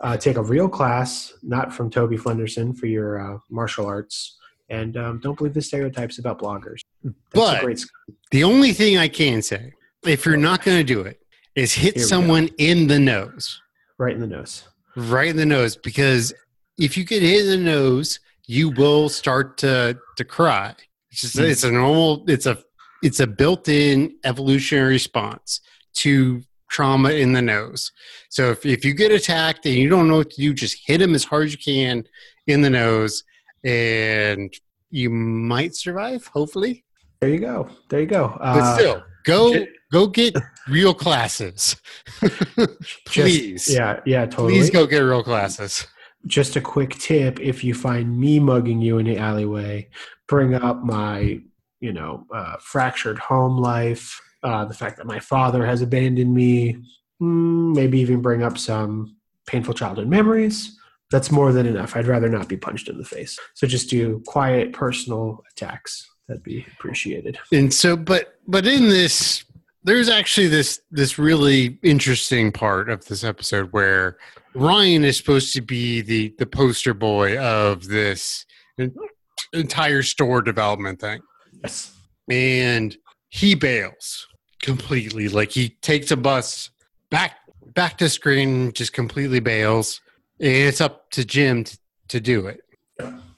[0.00, 4.38] Uh, take a real class, not from Toby Flenderson for your uh, martial arts,
[4.70, 6.80] and um, don't believe the stereotypes about bloggers.
[7.04, 7.84] That's But- a great
[8.30, 9.72] the only thing I can say,
[10.04, 11.20] if you're not going to do it,
[11.56, 12.06] is hit Here we go.
[12.06, 13.60] someone in the nose.
[13.98, 14.64] right in the nose.
[14.96, 16.32] right in the nose because
[16.78, 20.74] if you get hit in the nose you will start to to cry
[21.12, 22.56] it's just it's a normal it's a
[23.02, 25.60] it's a built-in evolutionary response
[25.94, 27.92] to trauma in the nose
[28.30, 31.00] so if, if you get attacked and you don't know what to do just hit
[31.02, 32.02] him as hard as you can
[32.48, 33.22] in the nose
[33.64, 34.52] and
[34.90, 36.84] you might survive hopefully
[37.20, 37.68] There you go.
[37.88, 38.34] There you go.
[38.38, 40.34] but Uh, still go ju- go get
[40.68, 41.76] real classes
[42.20, 44.54] just- please yeah, yeah, totally.
[44.54, 45.86] please go get real classes
[46.26, 49.88] just a quick tip if you find me mugging you in the alleyway
[50.28, 51.40] bring up my
[51.80, 56.74] you know uh, fractured home life uh, the fact that my father has abandoned me
[57.22, 60.78] mm, maybe even bring up some painful childhood memories
[61.10, 61.96] that's more than enough.
[61.96, 63.38] I'd rather not be punched in the face.
[63.54, 66.08] So just do quiet personal attacks.
[66.28, 67.38] That'd be appreciated.
[67.52, 69.44] And so but but in this
[69.82, 74.18] there's actually this this really interesting part of this episode where
[74.54, 78.46] ryan is supposed to be the the poster boy of this
[79.52, 81.20] entire store development thing.
[81.62, 81.92] Yes.
[82.30, 82.96] And
[83.28, 84.28] he bails
[84.62, 85.28] completely.
[85.28, 86.70] Like he takes a bus
[87.10, 87.36] back
[87.74, 90.00] back to screen just completely bails
[90.40, 92.60] it's up to jim to, to do it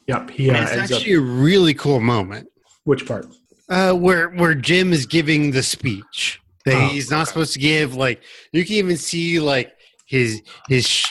[0.07, 2.49] yep he uh, it's ends up actually a really cool moment
[2.85, 3.27] which part
[3.69, 7.29] uh, where where Jim is giving the speech that Oh, he's not okay.
[7.29, 7.95] supposed to give.
[7.95, 9.73] Like you can even see like
[10.07, 11.05] his his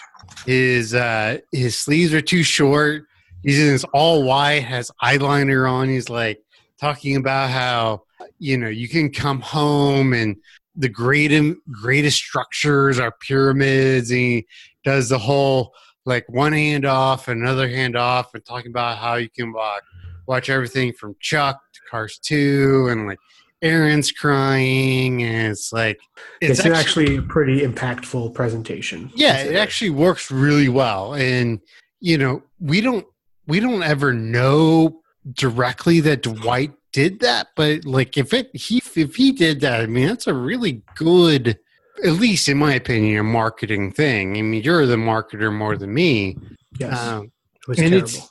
[0.45, 3.05] his uh his sleeves are too short.
[3.41, 5.89] He's in this all white, has eyeliner on.
[5.89, 6.39] He's like
[6.79, 8.03] talking about how
[8.37, 10.35] you know you can come home and
[10.75, 11.31] the great
[11.71, 14.11] greatest structures are pyramids.
[14.11, 14.47] And he
[14.83, 15.73] does the whole
[16.05, 19.83] like one hand off, and another hand off, and talking about how you can walk
[20.27, 23.19] watch everything from Chuck to Cars 2 and like
[23.61, 25.99] Erin's crying and it's like
[26.39, 29.11] it's, it's, an actually, a pretty impactful presentation.
[29.13, 31.59] Yeah it actually works really well and
[31.99, 33.05] you know we don't
[33.45, 35.01] we don't ever know
[35.33, 39.85] directly that Dwight did that but like if it he if he did that I
[39.85, 41.59] mean that's a really good
[42.03, 45.93] at least in my opinion a marketing thing I mean you're the marketer more than
[45.93, 46.37] me
[46.79, 48.07] yes um, It was And terrible.
[48.07, 48.27] it's-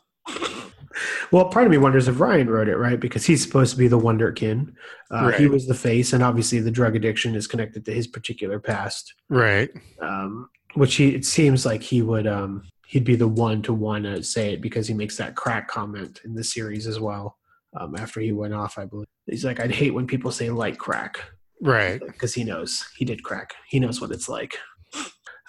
[1.33, 2.99] well, part of me wonders if Ryan wrote it, right?
[2.99, 4.75] Because he's supposed to be the wonderkin.
[5.11, 8.59] Uh, He was the face, and obviously the drug addiction is connected to his particular
[8.59, 9.71] past, right
[10.03, 14.05] um, which he it seems like he would um, he'd be the one to want
[14.05, 17.39] to say it because he makes that crack comment in the series as well.
[17.79, 18.77] um, after he went off.
[18.79, 21.21] I believe he's like, I'd hate when people say light crack
[21.61, 22.01] Right.
[22.01, 23.55] because he knows he did crack.
[23.69, 24.57] He knows what it's like.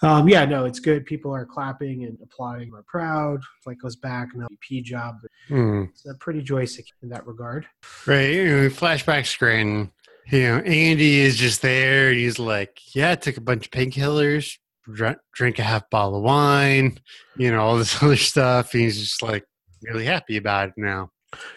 [0.04, 1.06] Um, yeah, no, it's good.
[1.06, 2.71] People are clapping and applauding.
[2.71, 3.41] We're proud.
[3.67, 5.15] Like goes back and LVP job.
[5.47, 5.84] Hmm.
[5.91, 7.67] It's uh, pretty joystick in that regard.
[8.08, 8.32] Right.
[8.34, 9.91] You know, flashback screen.
[10.32, 12.12] You know, Andy is just there.
[12.12, 14.58] He's like, yeah, I took a bunch of painkillers,
[14.91, 16.97] dr- drink a half bottle of wine,
[17.38, 18.71] you know, all this other stuff.
[18.71, 19.43] He's just like
[19.84, 21.10] really happy about it now.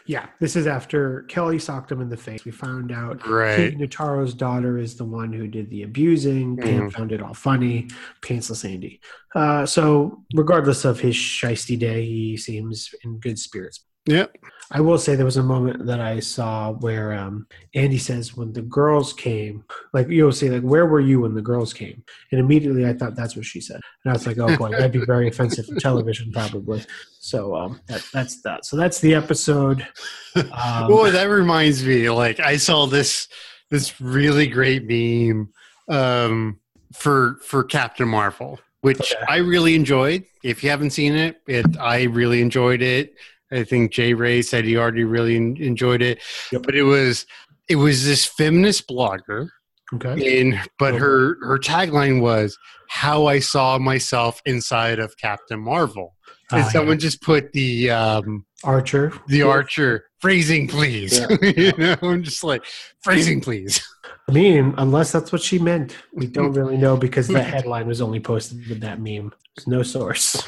[0.06, 2.44] Yeah, this is after Kelly socked him in the face.
[2.44, 3.70] We found out Right.
[3.70, 6.56] King Notaro's daughter is the one who did the abusing.
[6.56, 6.92] Pam Mhm.
[6.92, 7.88] found it all funny.
[8.22, 9.00] Pantsless Andy.
[9.34, 13.84] Uh, so, regardless of his shisty day, he seems in good spirits.
[14.06, 14.36] Yep.
[14.74, 18.52] I will say there was a moment that I saw where um, Andy says, when
[18.52, 22.02] the girls came, like you'll say, like, where were you when the girls came?
[22.32, 23.80] And immediately I thought that's what she said.
[24.04, 26.84] And I was like, oh boy, that'd be very offensive for television, probably.
[27.20, 28.64] So um, that, that's that.
[28.64, 29.86] So that's the episode.
[30.36, 32.10] Um, Boy, that reminds me.
[32.10, 33.28] Like I saw this
[33.70, 35.52] this really great meme
[35.88, 36.58] um,
[36.92, 39.24] for for Captain Marvel, which Okay.
[39.28, 40.24] I really enjoyed.
[40.42, 43.14] If you haven't seen it, it I really enjoyed it.
[43.54, 46.20] I think Jay Ray said he already really enjoyed it.
[46.52, 46.62] Yep.
[46.64, 47.26] But it was
[47.68, 49.48] it was this feminist blogger,
[49.94, 50.40] okay.
[50.40, 52.56] and but her her tagline was
[52.88, 56.14] "How I saw myself inside of Captain Marvel."
[56.52, 59.12] And Ah, someone just put the um, Archer.
[59.28, 59.44] the Yeah.
[59.46, 62.62] archer phrasing please you know i'm just like
[63.02, 63.82] phrasing please
[64.28, 68.00] I mean, unless that's what she meant, we don't really know because the headline was
[68.00, 69.32] only posted with that meme.
[69.54, 70.42] There's no source.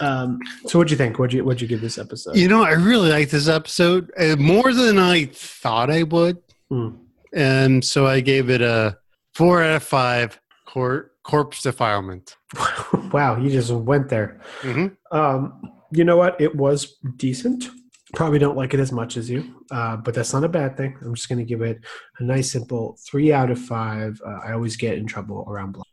[0.00, 1.18] Um, so what'd you think?
[1.18, 2.36] What'd you what'd you give this episode?
[2.36, 6.38] you know i really like this episode uh, more than i thought i would
[6.70, 6.90] Hmm.
[7.34, 8.96] and so i gave it a
[9.34, 12.36] four out of five cor- corpse defilement
[13.12, 14.40] wow, you just went there.
[14.62, 14.96] Mhm.
[15.12, 16.40] Um, you know what?
[16.40, 17.68] It was decent.
[18.14, 20.96] Probably don't like it as much as you, uh, but that's not a bad thing.
[21.02, 21.78] I'm just going to give it
[22.18, 24.20] a nice, simple three out of five.
[24.26, 25.86] Uh, I always get in trouble around blood.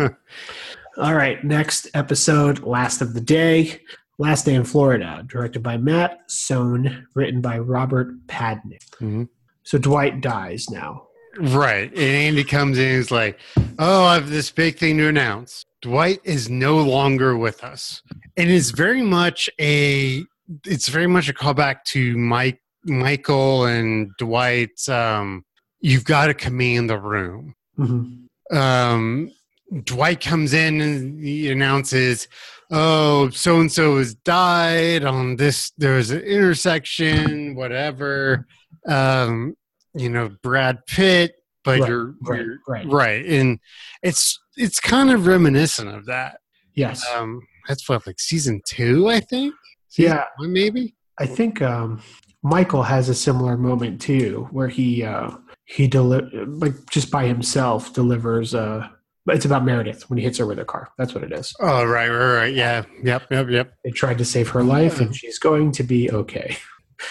[0.98, 3.80] All right, next episode, last of the day,
[4.18, 8.82] last day in Florida, directed by Matt Sohn, written by Robert Padnick.
[9.00, 9.28] Mhm.
[9.62, 11.04] So Dwight dies now.
[11.40, 13.38] right and andy comes in and is like
[13.78, 18.02] oh i have this big thing to announce dwight is no longer with us
[18.36, 20.24] and it's very much a
[20.64, 25.44] it's very much a callback to mike michael and dwight's um
[25.80, 28.24] you've got to command the room Mhm.
[28.50, 29.30] um,
[29.84, 32.26] Dwight comes in and he announces,
[32.70, 35.72] "Oh, so and so has died on this.
[35.76, 38.46] There's an intersection, whatever.
[38.86, 39.56] Um,
[39.94, 42.86] you know, Brad Pitt, but Right, you're, right, you're right.
[42.86, 43.58] right, and
[44.02, 46.38] it's it's kind of reminiscent of that.
[46.74, 47.04] Yes.
[47.14, 49.54] Um, that's what like season two, I think.
[49.88, 50.24] Season Yeah.
[50.38, 50.94] one, maybe.
[51.18, 52.00] I think um,
[52.42, 55.30] Michael has a similar moment too, where he uh,
[55.66, 58.54] he deli- like just by himself delivers.
[58.54, 58.88] Uh,
[59.28, 60.88] but it's about Meredith when he hits her with a car.
[60.96, 61.52] That's what it is.
[61.60, 62.54] Oh, right, right, right.
[62.54, 63.74] Yeah, yep, yep, yep.
[63.84, 66.56] They tried to save her life, and she's going to be okay.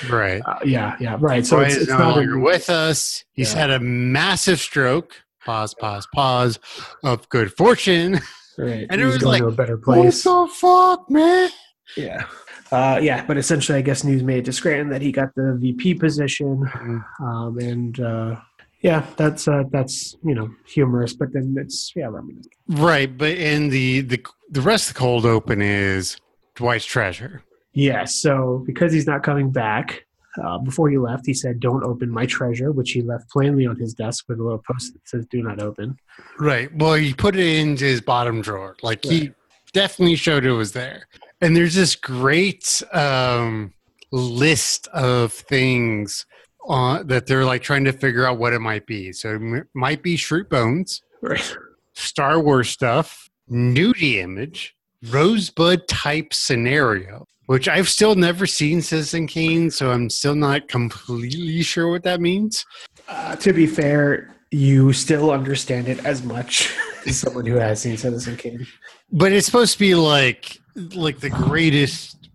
[0.10, 0.42] Right.
[0.44, 1.46] Uh, yeah, yeah, right.
[1.46, 3.24] So Dwight it's, it's no not longer a, with us.
[3.34, 3.60] He's Yeah.
[3.60, 5.14] had a massive stroke.
[5.46, 6.60] Pause, pause, pause
[7.04, 8.20] of good fortune.
[8.58, 8.88] right.
[8.90, 10.26] and it was going like, to a better place.
[10.26, 11.50] What the fuck, man?
[11.96, 12.26] Yeah.
[12.72, 15.56] Uh, yeah, but essentially, I guess news made it to Scranton that he got the
[15.62, 17.24] VP position, Mm-hmm.
[17.24, 18.36] um, and uh,
[18.82, 22.54] yeah, that's uh, that's you know humorous, but then it's yeah, reminiscent.
[22.68, 26.18] Right, but in the the the rest of the cold open is
[26.56, 27.44] Dwight's treasure.
[27.74, 30.06] Yeah, so because he's not coming back,
[30.44, 33.78] uh, before he left, he said, "Don't open my treasure," which he left plainly on
[33.78, 35.98] his desk with a little post that says "Do not open."
[36.40, 36.74] Right.
[36.76, 38.76] Well, he put it into his bottom drawer.
[38.84, 39.32] Like he
[39.74, 41.08] definitely showed it was there.
[41.42, 43.74] And there's this great um,
[44.12, 46.26] list of things
[46.68, 49.12] uh, that they're like trying to figure out what it might be.
[49.14, 51.02] So it m- might be Schrute Bones.
[51.22, 51.58] Right.
[51.94, 54.76] Star Wars stuff, nudie image,
[55.10, 61.64] rosebud type scenario, which I've still never seen Citizen Kane, so I'm still not completely
[61.64, 62.66] sure what that means.
[63.08, 66.76] Uh, to be fair, you still understand it as much
[67.08, 68.68] as someone who has seen Citizen Kane.
[69.12, 70.60] But it's supposed to be like
[70.94, 72.30] like the greatest.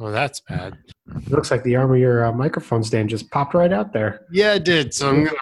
[0.00, 0.76] Oh, that's bad.
[1.16, 4.26] It looks like the arm of your uh, microphone stand just popped right out there.
[4.32, 4.92] Yeah, it did.
[4.92, 5.36] So I'm gonna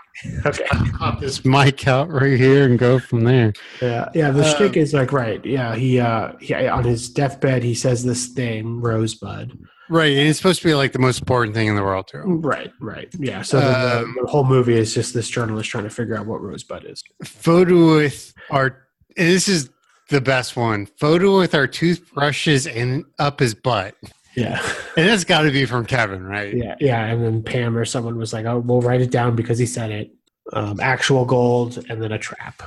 [0.46, 0.66] Okay.
[0.98, 3.52] pop this mic out right here and go from there.
[3.80, 4.30] Yeah, yeah.
[4.30, 5.44] The Uh, shtick is like right.
[5.44, 9.58] Yeah, he uh, he on his deathbed he says this thing, Rosebud.
[9.88, 12.20] Right, and it's supposed to be like the most important thing in the world to
[12.22, 12.40] him.
[12.40, 13.08] Right, right.
[13.18, 13.42] Yeah.
[13.42, 13.66] So the,
[14.00, 16.84] Um, the, the whole movie is just this journalist trying to figure out what Rosebud
[16.84, 17.02] is.
[17.24, 18.86] Photo with our.
[19.16, 19.68] And this is
[20.08, 20.86] the best one.
[20.86, 23.94] Photo with our toothbrushes and up his butt.
[24.34, 24.60] Yeah.
[24.94, 26.54] And that's got to be from Kevin, right?
[26.54, 26.74] Yeah.
[26.78, 27.02] Yeah.
[27.06, 29.90] And then Pam or someone was like, oh, we'll write it down because he said
[29.90, 30.10] it.
[30.52, 32.60] Um, actual gold and then a trap.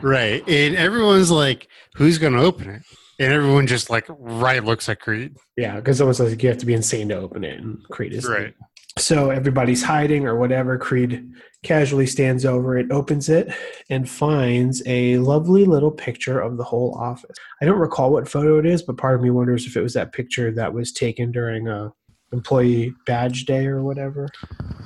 [0.00, 0.48] Right.
[0.48, 2.82] And everyone's like, who's going to open it?
[3.18, 5.36] And everyone just like right looks at Creed.
[5.56, 5.74] Yeah.
[5.74, 7.58] Because someone says you have to be insane to open it.
[7.58, 8.28] And Creed is.
[8.28, 8.54] Right.
[9.00, 10.78] So everybody's hiding or whatever.
[10.78, 11.32] Creed
[11.62, 13.52] casually stands over it, opens it,
[13.88, 17.36] and finds a lovely little picture of the whole office.
[17.60, 19.94] I don't recall what photo it is, but part of me wonders if it was
[19.94, 21.92] that picture that was taken during a
[22.32, 24.28] employee badge day or whatever.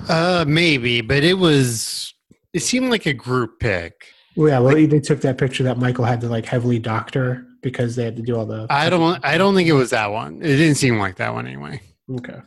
[0.09, 2.13] Uh, maybe, but it was,
[2.53, 3.93] it seemed like a group pic.
[4.35, 7.95] Well, yeah, well, they took that picture that Michael had to like heavily doctor because
[7.95, 8.67] they had to do all the.
[8.69, 10.41] I don't, I don't think it was that one.
[10.41, 11.81] It didn't seem like that one anyway.
[12.11, 12.39] Okay.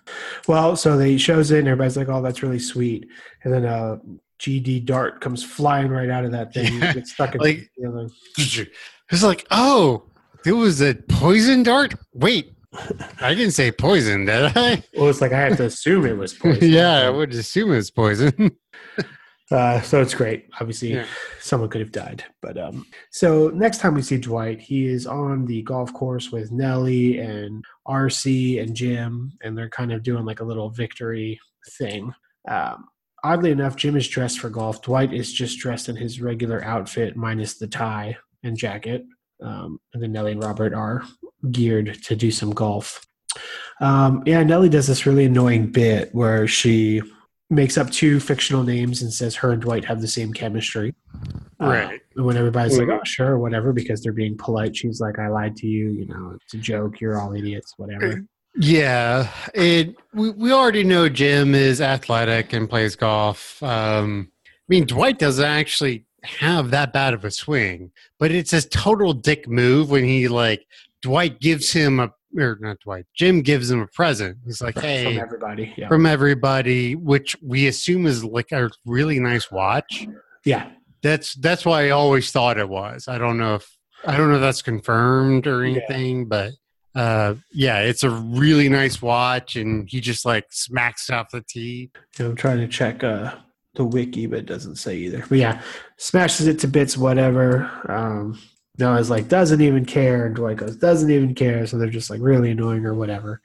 [0.46, 3.08] Well, so they shows it, and everybody's like, "Oh, that's really sweet."
[3.42, 3.98] And then a
[4.38, 6.92] GD dart comes flying right out of that thing, Yeah.
[6.94, 8.08] gets stuck in Like- the.
[9.10, 10.04] It's like, oh,
[10.46, 11.94] it was a poison dart.
[12.14, 12.52] Wait,
[13.20, 14.82] I didn't say poison, did I?
[14.96, 16.68] Well, it's like I had to assume it was poison.
[16.70, 18.56] yeah, I would assume it's poison.
[19.50, 20.46] Uh, so it's great.
[20.60, 21.06] Obviously, Yeah.
[21.40, 22.22] someone could have died.
[22.42, 26.52] But um, so next time we see Dwight, he is on the golf course with
[26.52, 31.40] Nellie and RC and Jim, and they're kind of doing like a little victory
[31.78, 32.12] thing.
[32.48, 32.86] Um,
[33.24, 34.82] oddly enough, Jim is dressed for golf.
[34.82, 39.04] Dwight is just dressed in his regular outfit, minus the tie and jacket.
[39.42, 41.02] Um, and then Nellie and Robert are
[41.50, 43.06] geared to do some golf.
[43.80, 47.02] Um, yeah, Nellie does this really annoying bit where she
[47.50, 50.94] makes up two fictional names and says her and Dwight have the same chemistry.
[51.58, 51.84] Right.
[51.84, 55.28] Uh, and when everybody's like, oh, sure, whatever, because they're being polite, she's like, I
[55.28, 55.88] lied to you.
[55.88, 57.00] You know, it's a joke.
[57.00, 58.24] You're all idiots, whatever.
[58.56, 59.96] yeah, it.
[60.12, 63.62] We, we already know Jim is athletic and plays golf.
[63.62, 68.68] Um, I mean, Dwight doesn't actually have that bad of a swing, but it's a
[68.68, 70.66] total dick move when he like
[71.00, 73.06] Dwight gives him a or not Dwight.
[73.14, 74.38] Jim gives him a present.
[74.44, 75.04] He's like, hey.
[75.14, 75.74] From everybody.
[75.76, 75.88] Yeah.
[75.88, 80.06] from everybody, which we assume is like a really nice watch.
[80.44, 80.70] yeah.
[81.00, 83.06] That's that's why I always thought it was.
[83.06, 83.70] I don't know if
[84.04, 85.76] I don't know if that's confirmed or Yeah.
[85.78, 86.54] anything, but
[86.96, 91.40] uh, yeah, it's a really nice watch, and he just like smacks it off the
[91.48, 91.92] tee.
[92.18, 93.36] I'm trying to check uh,
[93.74, 95.24] the wiki, but it doesn't say either.
[95.28, 95.62] But yeah,
[95.98, 97.70] smashes it to bits, whatever.
[97.88, 98.40] Um,
[98.78, 100.26] Noah's like, doesn't even care.
[100.26, 101.66] And Dwight goes, doesn't even care.
[101.66, 103.40] So they're just like really annoying or whatever.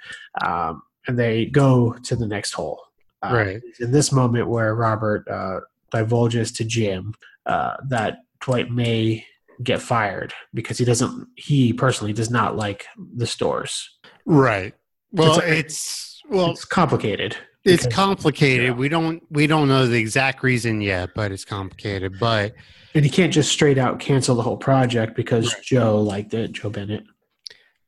[0.45, 2.81] Um, and they go to the next hole.
[3.21, 3.61] Uh, Right.
[3.79, 5.59] In this moment where Robert uh,
[5.91, 7.13] divulges to Jim
[7.45, 9.25] uh, that Dwight may
[9.63, 13.89] get fired because he doesn't, he personally does not like the stores.
[14.25, 14.73] Right.
[15.11, 17.37] Well, It's- it's, well, it's complicated.
[17.63, 18.65] it's because- complicated.
[18.67, 18.73] yeah.
[18.73, 22.13] We don't we don't know the exact reason yet, but it's complicated.
[22.19, 22.53] But
[22.95, 25.63] And he can't just straight out cancel the whole project because Right.
[25.63, 27.03] Jo liked it, Jo Bennett.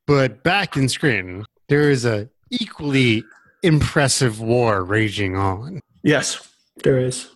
[0.08, 3.24] But back in Scranton, there is a equally
[3.64, 5.82] impressive war raging on.
[6.04, 6.48] Yes,
[6.84, 7.30] there is.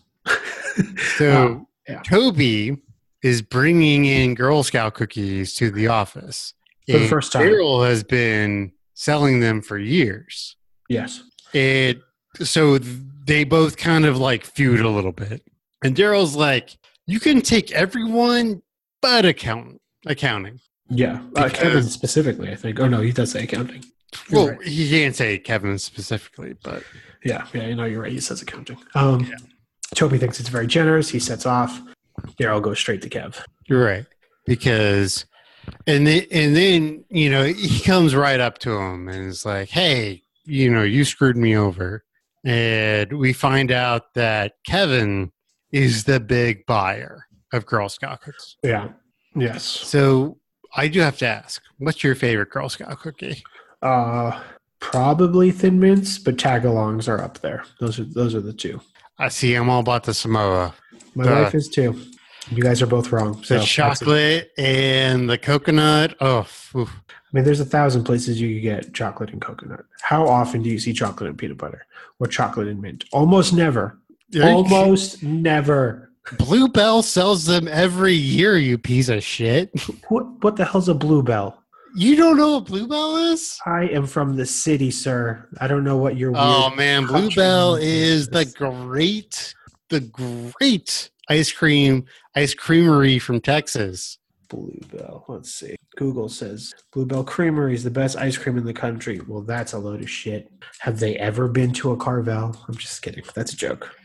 [1.17, 2.01] So Um, yeah.
[2.03, 2.77] Toby
[3.23, 6.53] is bringing in Girl Scout cookies to the office.
[6.89, 7.43] For the first time.
[7.43, 10.55] Darryl has been selling them for years.
[10.87, 11.23] yes.
[11.53, 11.99] It
[12.43, 15.41] so they both kind of like feud a little bit.
[15.83, 16.77] And Darryl's like,
[17.09, 18.61] "You can take everyone
[19.01, 21.21] but account accounting." Yeah.
[21.35, 22.79] Uh, Kevin specifically, I think.
[22.79, 23.83] Oh, no, he does say accounting.
[24.29, 24.67] You're Well, right.
[24.67, 26.83] he can't say Kevin specifically, but
[27.23, 28.11] Yeah, yeah, you know, you're right.
[28.11, 28.77] He says accounting.
[28.95, 29.31] Um,
[29.93, 31.09] Toby thinks it's very generous.
[31.09, 31.79] He sets off.
[32.39, 33.41] Darryl goes straight to Kev.
[33.67, 34.05] You're right
[34.45, 35.25] because,
[35.87, 39.69] and then and then you know he comes right up to him and is like,
[39.69, 42.03] "Hey, you know, you screwed me over,"
[42.43, 45.31] and we find out that Kevin
[45.71, 48.57] is the big buyer of Girl Scout cookies.
[48.63, 48.89] Yeah.
[49.35, 49.63] Yes.
[49.63, 50.37] So
[50.75, 53.43] I do have to ask, what's your favorite Girl Scout cookie?
[53.81, 54.39] Uh,
[54.79, 57.63] probably Thin Mints, but tagalongs are up there.
[57.79, 58.81] Those are those are the two.
[59.17, 59.53] I see.
[59.55, 60.73] I'm all about the Samoa,
[61.15, 61.99] My The- wife is too.
[62.51, 63.43] You guys are both wrong.
[63.43, 66.15] So the chocolate and the coconut.
[66.19, 66.89] Oh, oof.
[67.09, 69.85] I mean, there's a thousand places you could get chocolate and coconut.
[70.01, 71.85] How often do you see chocolate and peanut butter
[72.17, 73.05] or chocolate and mint?
[73.11, 73.99] Almost never.
[74.41, 76.11] Almost never.
[76.37, 79.71] Bluebell sells them every year, you piece of shit.
[80.09, 81.63] What what the hell's a bluebell?
[81.95, 83.59] You don't know what Bluebell is?
[83.65, 85.47] I am from the city, sir.
[85.59, 89.55] I don't know what your Oh man, Bluebell name is the great,
[89.89, 92.05] the great ice cream,
[92.35, 94.19] ice creamery from Texas.
[94.49, 95.25] Bluebell.
[95.27, 95.75] Let's see.
[95.95, 99.21] Google says Bluebell Creamery is the best ice cream in the country.
[99.27, 100.51] Well, that's a load of shit.
[100.79, 102.55] Have they ever been to a Carvel?
[102.67, 103.23] I'm just kidding.
[103.35, 103.95] That's a joke.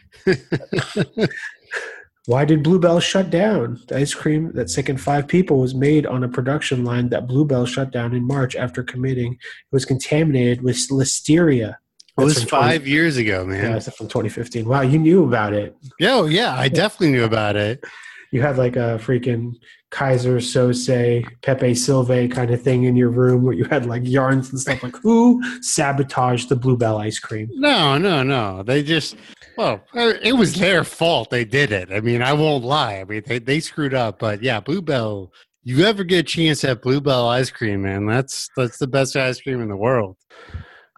[2.27, 3.81] Why did Bluebell shut down?
[3.89, 7.67] The ice cream that sickened five people was made on a production line that Bluebell
[7.67, 9.39] shut down in March after committing it
[9.73, 11.77] was contaminated with listeria.
[12.19, 13.73] It was from 20 five years ago, Yeah, man.
[13.73, 14.67] that's from 2015.
[14.67, 15.77] Wow, you knew about it.
[15.99, 17.85] Yeah, oh, yeah, I definitely knew about it.
[18.33, 19.53] You had like a freaking
[19.93, 24.51] Keyser Söze, Pepe Silvia kind of thing in your room where you had like yarns
[24.51, 24.83] and stuff.
[24.83, 27.49] Like, who sabotaged the Bluebell ice cream?
[27.53, 28.63] No, no, no.
[28.63, 29.17] They just,
[29.57, 31.31] well, uh, it was their fault.
[31.31, 31.93] They did it.
[31.93, 32.97] I mean, I won't lie.
[32.97, 34.19] I mean, they, they screwed up.
[34.19, 35.33] But yeah, Bluebell.
[35.67, 38.07] You ever get a chance at Bluebell ice cream, man?
[38.07, 40.17] That's that's the best ice cream in the world.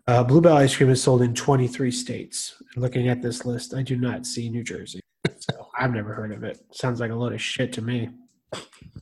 [0.09, 2.61] Uh, Bluebell ice cream is sold in 23 states.
[2.77, 5.01] Looking at this list, I do not see New Jersey.
[5.39, 6.59] So I've never heard of it.
[6.73, 8.11] Sounds like a load of shit to me.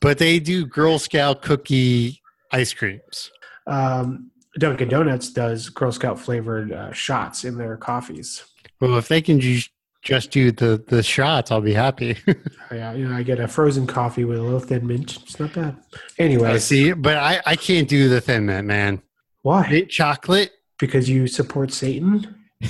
[0.01, 3.31] But they do Girl Scout cookie ice creams.
[3.67, 8.43] Um, Dunkin' Donuts does Girl Scout flavored uh, shots in their coffees.
[8.79, 9.61] Well, if they can ju-
[10.01, 12.17] just do the the shots, I'll be happy.
[12.71, 15.17] Yeah, you know, I get a frozen coffee with a little thin mint.
[15.21, 15.77] It's not bad.
[16.17, 19.01] Anyway, I see, but I I can't do the thin mint, man.
[19.43, 19.69] why?
[19.69, 20.51] Mint chocolate.
[20.77, 22.35] Because you support Satan?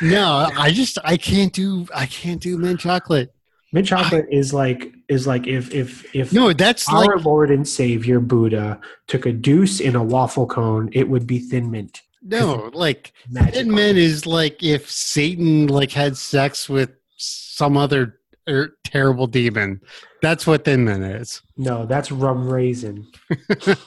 [0.00, 3.34] No, I just I can't do I can't do mint chocolate.
[3.72, 7.66] Mint chocolate is like is like if if if No, that's our like Lord and
[7.66, 12.02] Savior Buddha took a deuce in a waffle cone, it would be thin mint.
[12.22, 13.60] No, like Magical.
[13.60, 19.80] thin mint is like if Satan like had sex with some other er, terrible demon.
[20.22, 21.42] That's what thin mint is.
[21.56, 23.06] No, that's rum raisin.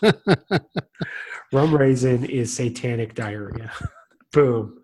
[1.52, 3.72] Rum raisin is satanic diarrhea.
[4.34, 4.80] Boom.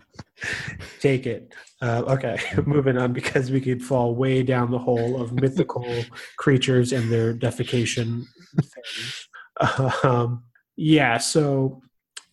[1.00, 1.54] Take it.
[1.80, 5.86] Uh, okay, moving on because we could fall way down the hole of mythical
[6.36, 8.24] creatures and their defecation.
[10.04, 10.44] Um,
[10.76, 11.82] yeah, so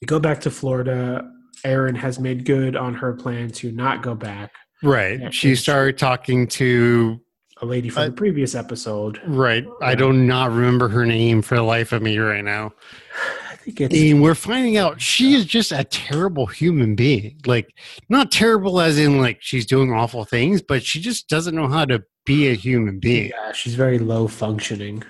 [0.01, 1.29] we go back to Florida.
[1.63, 4.51] Erin has made good on her plan to not go back.
[4.83, 5.19] right.
[5.19, 7.19] Yeah, she and- started talking to
[7.61, 9.19] A lady from Uh, the previous episode.
[9.25, 9.65] right.
[9.81, 12.73] I do not remember her name for the life of me right now.
[13.51, 17.39] I think it's And we're finding out she is just a terrible human being.
[17.47, 17.67] Like,
[18.09, 21.85] not terrible as in like she's doing awful things, but she just doesn't know how
[21.85, 23.29] to be a human being.
[23.29, 25.01] yeah, she's very low functioning.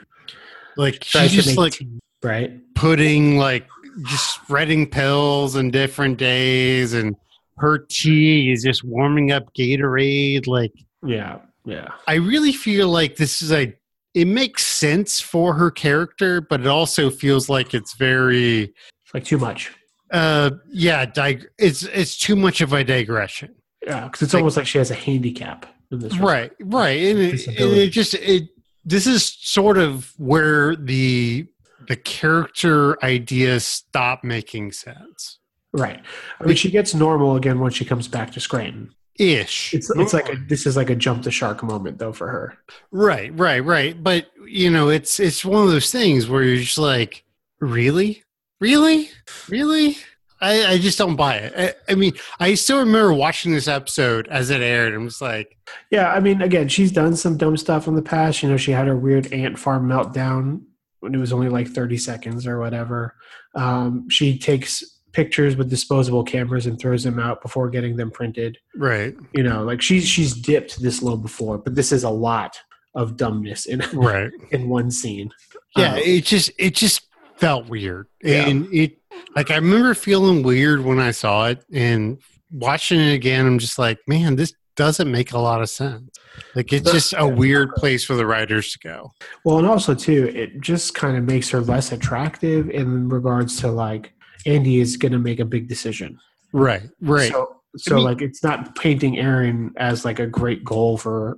[0.77, 1.77] Like, Tries she's just like
[2.23, 2.51] right.
[2.75, 3.67] putting like
[4.06, 7.16] just spreading pills in different days, and
[7.58, 10.48] her tea is just warming up Gatorade.
[10.48, 10.72] Like,
[11.06, 11.89] Yeah, yeah.
[12.08, 13.74] I really feel like this is a.
[14.14, 19.24] It makes sense for her character, but it also feels like it's very It's like
[19.24, 19.72] too much.
[20.12, 23.54] uh yeah dig- it's it's too much of a digression
[23.86, 26.18] Yeah, because it's almost like she has a handicap in this.
[26.18, 28.43] right right and it, and it just it
[28.86, 31.45] this is sort of where the
[31.88, 35.39] the character ideas stop making sense
[35.73, 36.01] right.
[36.39, 38.95] I mean, she gets normal again when she comes back to Scranton.
[39.19, 42.27] ish It's it's like a this is like a jump the shark moment though for
[42.27, 42.57] her.
[42.91, 46.77] right right right but you know it's it's one of those things where you're just
[46.77, 47.23] like
[47.59, 48.23] really
[48.59, 49.09] really
[49.49, 49.97] really
[50.39, 51.53] I, I just don't buy it.
[51.89, 54.93] I, I mean, I still remember watching this episode as it aired.
[54.93, 55.57] I'm just like,
[55.89, 58.43] Yeah, I mean, again, she's done some dumb stuff in the past.
[58.43, 60.61] You know, she had her weird ant farm meltdown
[61.08, 63.16] when it was only like thirty seconds or whatever.
[63.55, 64.84] Um, she takes
[65.14, 68.58] pictures with disposable cameras and throws them out before getting them printed.
[68.76, 72.55] right, You know, like she's she's dipped this low before, but this is a lot
[72.93, 74.32] of dumbness in right.
[74.51, 75.32] in one scene.
[75.76, 78.47] yeah Um, it just it just felt weird Yeah.
[78.47, 78.97] and it
[79.36, 82.18] like i remember feeling weird when i saw it and
[82.51, 86.09] watching it again i'm just like man this doesn't make a lot of sense
[86.55, 89.11] like it's just a weird place for the writers to go
[89.43, 93.71] Well, and also too, it just kind of makes her less attractive in regards to
[93.71, 94.13] like
[94.45, 96.17] Andy is going to make a big decision.
[96.53, 100.97] right right So, so mean- like it's not painting Erin as like a great goal
[100.97, 101.38] for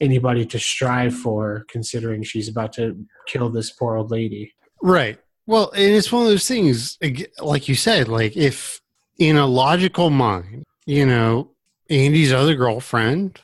[0.00, 4.52] anybody to strive for, considering she's about to kill this poor old lady.
[4.82, 6.96] right well and it's one of those things
[7.40, 8.80] like you said like if
[9.18, 11.50] in a logical mind you know
[11.90, 13.40] andy's other girlfriend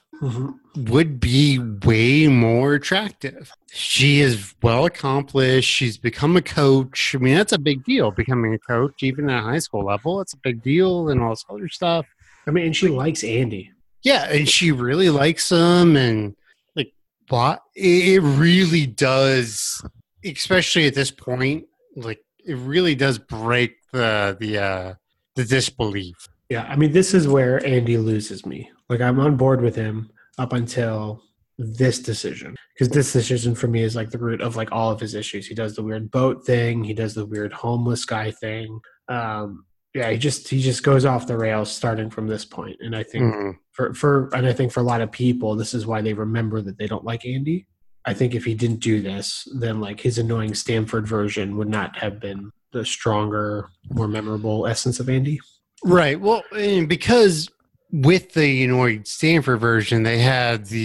[0.77, 3.53] would be way more attractive.
[3.71, 5.69] She is well accomplished.
[5.69, 7.15] She's become a coach.
[7.15, 10.21] I mean, that's a big deal, becoming a coach, even at a high school level.
[10.21, 12.07] It's a big deal and all this other stuff.
[12.47, 13.73] I mean, and she likes Andy.
[14.03, 15.97] Yeah, and she really likes him.
[15.97, 16.37] And
[16.75, 16.93] like,
[17.29, 17.63] what?
[17.75, 19.85] It really does,
[20.25, 21.67] especially at this point,
[21.97, 24.95] like, it really does break the, the, uh,
[25.35, 26.29] the disbelief.
[26.49, 28.71] Yeah, I mean, this is where Andy loses me.
[28.89, 31.23] Like, I'm on board with him up until
[31.59, 35.01] this decision because this decision for me is like the root of like all of
[35.01, 35.47] his issues.
[35.47, 36.85] He does the weird boat thing.
[36.85, 38.79] He does the weird homeless guy thing.
[39.09, 42.77] Um, yeah, he just he just goes off the rails starting from this point.
[42.81, 43.57] and I think Mhm.
[43.73, 46.61] for for and I think for a lot of people, this is why they remember
[46.61, 47.67] that they don't like Andy.
[48.05, 51.97] I think if he didn't do this, then like his annoying Stanford version would not
[51.97, 55.41] have been the stronger, more memorable essence of Andy.
[55.85, 56.21] Right.
[56.21, 57.49] Well, and because
[57.93, 60.79] with the you know Stanford version, they had the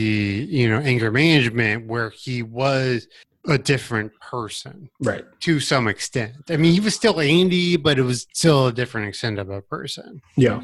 [0.49, 3.07] you know anger management where he was
[3.47, 5.25] a different person Right.
[5.41, 6.33] to some extent.
[6.49, 9.61] I mean, he was still Andy, but it was still a different extent of a
[9.63, 10.21] person.
[10.37, 10.61] Yeah.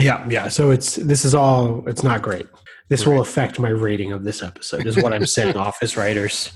[0.00, 0.48] Yeah, yeah.
[0.48, 2.46] So it's this is all it's not great.
[2.88, 6.52] This will affect my rating of this episode, is what I'm saying, office writers.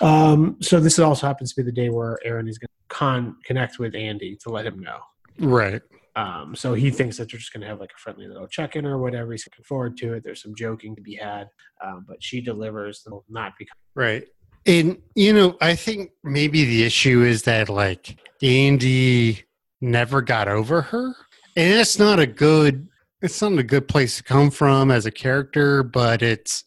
[0.00, 3.78] Um, so this also happens to be the day where Erin is gonna con connect
[3.78, 4.98] with Andy to let him know.
[5.38, 5.82] Right.
[6.18, 8.84] Um, so he thinks that they're just going to have like a friendly little check-in
[8.84, 9.30] or whatever.
[9.30, 10.24] He's looking forward to it.
[10.24, 11.48] There's some joking to be had,
[11.84, 13.04] um, but she delivers.
[13.04, 14.24] They'll not become Right.
[14.66, 19.44] And you know, I think maybe the issue is that like Andy
[19.80, 21.14] never got over her.
[21.56, 22.88] And that's not a good
[23.22, 26.64] it's not a good place to come from as a character, but it's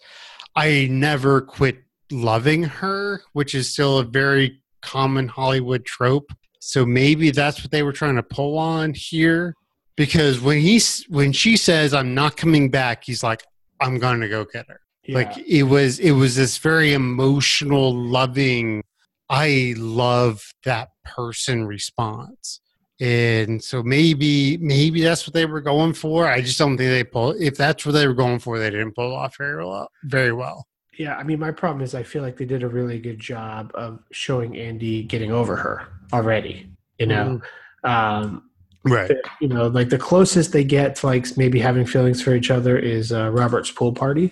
[0.55, 6.31] I never quit loving her, which is still a very common Hollywood trope.
[6.63, 9.55] So maybe that's what they were trying to pull on here.
[9.97, 13.43] Because when he's when she says I'm not coming back, he's like
[13.81, 14.79] I'm going to go get her.
[15.09, 18.83] Like it was it was this very emotional loving
[19.29, 22.61] i love that person response.
[22.99, 26.27] And so maybe maybe that's what they were going for.
[26.27, 28.93] I just don't think they pull if that's what they were going for they didn't
[28.93, 30.67] pull off very well very well
[31.01, 33.71] Yeah, I mean, my problem is I feel like they did a really good job
[33.73, 36.69] of showing Andy getting over her already.
[36.99, 37.41] You know,
[37.83, 38.49] um,
[38.83, 42.51] right you know, like the closest they get to like maybe having feelings for each
[42.51, 44.31] other is uh, Robert's pool party.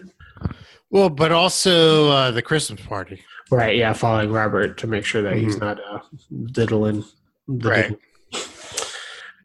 [0.92, 3.20] well but also uh the christmas party
[3.52, 3.76] Right.
[3.78, 6.00] Yeah, following Robert to make sure that he's not uh,
[6.52, 7.04] diddling.
[7.48, 8.00] the Right.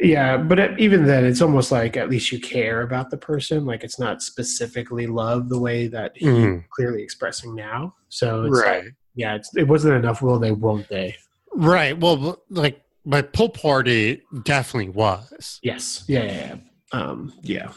[0.01, 3.65] Yeah, but even then, it's almost like at least you care about the person.
[3.65, 6.65] Like it's not specifically love the way that he's Mhm.
[6.71, 7.95] clearly expressing now.
[8.09, 8.85] So it's like, right
[9.15, 10.21] yeah, it's, it wasn't enough.
[10.23, 10.51] Will they?
[10.53, 11.17] Won't they?
[11.57, 16.05] right well like my pull party definitely was Yes.
[16.09, 16.25] Yeah.
[16.25, 16.33] Yeah.
[16.33, 16.57] Yeah.
[17.01, 17.71] Um, yeah.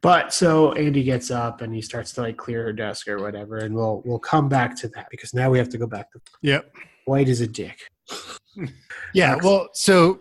[0.00, 3.58] But so Andy gets up and he starts to like clear her desk or whatever,
[3.58, 6.20] and we'll we'll come back to that because now we have to go back to
[6.40, 6.72] yep
[7.06, 7.78] Dwight is a dick.
[9.12, 10.20] Yeah, well, so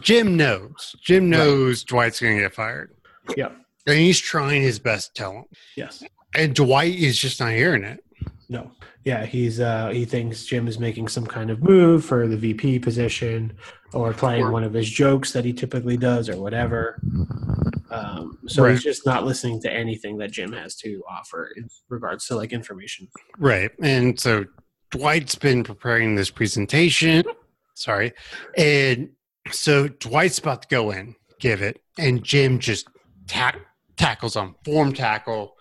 [0.00, 0.94] Jim knows.
[1.02, 2.94] Jim knows Dwight's going to get fired.
[3.36, 3.50] Yeah.
[3.86, 5.44] And he's trying his best to tell him.
[5.76, 6.02] Yes.
[6.34, 8.04] And Dwight is just not hearing it.
[8.50, 8.70] No.
[9.04, 12.78] Yeah, he's uh he thinks Jim is making some kind of move for the VP
[12.80, 13.56] position
[13.94, 17.00] or playing Or- one of his jokes that he typically does or whatever.
[17.90, 18.72] Um, so Right.
[18.72, 22.52] he's just not listening to anything that Jim has to offer in regards to like
[22.52, 23.08] information.
[23.38, 23.70] Right.
[23.82, 24.44] And so
[24.90, 27.24] Dwight's been preparing this presentation.
[27.74, 28.12] Sorry.
[28.56, 29.10] And
[29.52, 31.80] so Dwight's about to go in, give it.
[31.98, 32.88] And Jim just
[33.26, 33.58] tack
[33.96, 35.56] tackles him, form tackle,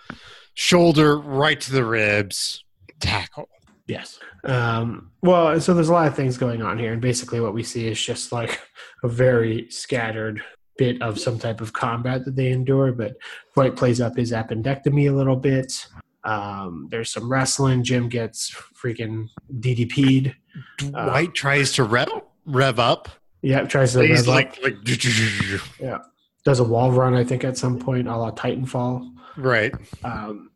[0.53, 2.63] shoulder right to the ribs,
[2.99, 3.49] tackle.
[3.87, 4.19] Yes.
[4.43, 7.63] Um, well, so there's a lot of things going on here, and basically what we
[7.63, 8.61] see is just like
[9.03, 10.41] a very scattered
[10.77, 12.91] bit of some type of combat that they endure.
[12.91, 13.15] But
[13.53, 15.87] Dwight plays up his appendectomy a little bit.
[16.23, 17.83] Um, there's some wrestling.
[17.83, 19.27] Jim gets freaking
[19.59, 20.35] DDP'd.
[20.77, 22.09] Dwight tries to rev,
[22.45, 23.09] rev up.
[23.41, 24.83] Yeah, tries to He's like, like
[26.43, 29.09] does a wall run, I think, at some point, a la Titanfall.
[29.37, 29.73] right.
[30.03, 30.49] Um,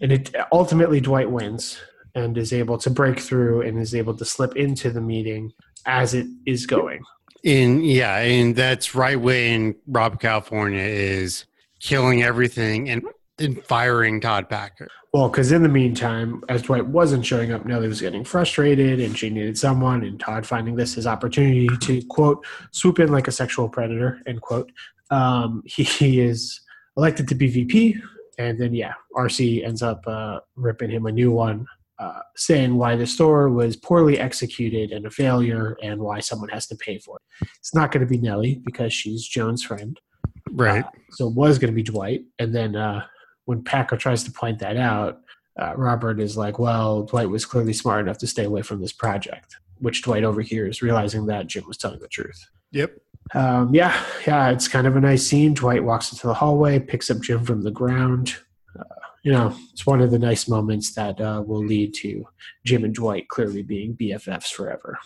[0.00, 1.78] and it ultimately Dwight wins
[2.14, 5.52] and is able to break through and is able to slip into the meeting
[5.86, 7.02] as it is going.
[7.44, 11.46] And yeah, and that's right when Rob California is
[11.80, 13.04] killing everything and,
[13.40, 14.88] and firing Todd Packer.
[15.12, 19.16] Well, because in the meantime, as Dwight wasn't showing up, Nellie was getting frustrated and
[19.16, 23.32] she needed someone, and Todd finding this his opportunity to, quote, swoop in like a
[23.32, 24.70] sexual predator, end quote.
[25.10, 26.60] Um, he, he is
[26.96, 27.96] elected to be VP,
[28.38, 31.66] and then, yeah, RC ends up uh, ripping him a new one,
[31.98, 36.66] uh, saying why the store was poorly executed and a failure and why someone has
[36.66, 37.48] to pay for it.
[37.58, 39.98] It's not going to be Nellie because she's Joan's friend.
[40.52, 40.84] Right.
[40.84, 42.22] Uh, so it was going to be Dwight.
[42.38, 43.04] And then uh,
[43.48, 45.22] when Packer tries to point that out,
[45.58, 48.92] uh, Robert is like, well, Dwight was clearly smart enough to stay away from this
[48.92, 52.46] project, which Dwight overhears, realizing that Jim was telling the truth.
[52.72, 52.98] Yep.
[53.34, 55.54] Um, yeah, yeah, it's kind of a nice scene.
[55.54, 58.36] Dwight walks into the hallway, picks up Jim from the ground.
[58.78, 58.84] Uh,
[59.22, 62.28] you know, it's one of the nice moments that uh, will lead to
[62.66, 64.98] Jim and Dwight clearly being BFFs forever.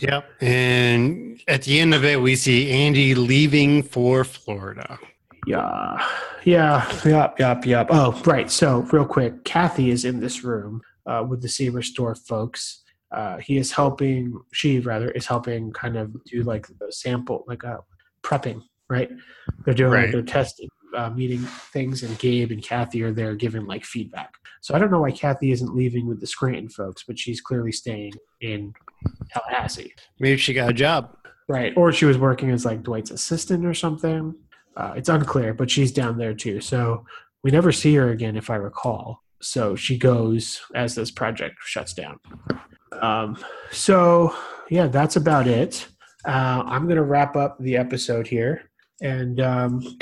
[0.00, 0.24] Yep.
[0.40, 4.98] And at the end of it, we see Andy leaving for Florida.
[5.46, 6.06] Yeah,
[6.44, 7.86] yeah, yep, yep, yep.
[7.90, 8.50] Oh, right.
[8.50, 12.82] So, real quick, Cathy is in this room uh, with the Sabre Store folks.
[13.10, 14.38] Uh, he is helping.
[14.52, 17.78] She rather is helping, kind of do like the sample, like a
[18.22, 18.62] prepping.
[18.88, 19.08] Right?
[19.64, 20.12] They're doing like Right.
[20.12, 20.68] their testing.
[20.96, 21.38] uh, meeting
[21.72, 24.34] things, and Gabe and Cathy are there giving like feedback.
[24.60, 27.70] So I don't know why Cathy isn't leaving with the Scranton folks, but she's clearly
[27.70, 28.72] staying in
[29.32, 29.94] Tallahassee.
[30.18, 31.16] Maybe she got a job.
[31.48, 31.72] Right.
[31.76, 34.34] Or she was working as like Dwight's assistant or something.
[34.76, 36.60] Uh, it's unclear, but she's down there too.
[36.60, 37.04] So
[37.42, 39.22] we never see her again, if I recall.
[39.42, 42.18] So she goes as this project shuts down.
[43.00, 43.36] Um,
[43.70, 44.34] so
[44.68, 45.88] yeah, that's about it.
[46.24, 48.70] Uh, I'm going to wrap up the episode here.
[49.00, 49.98] And um,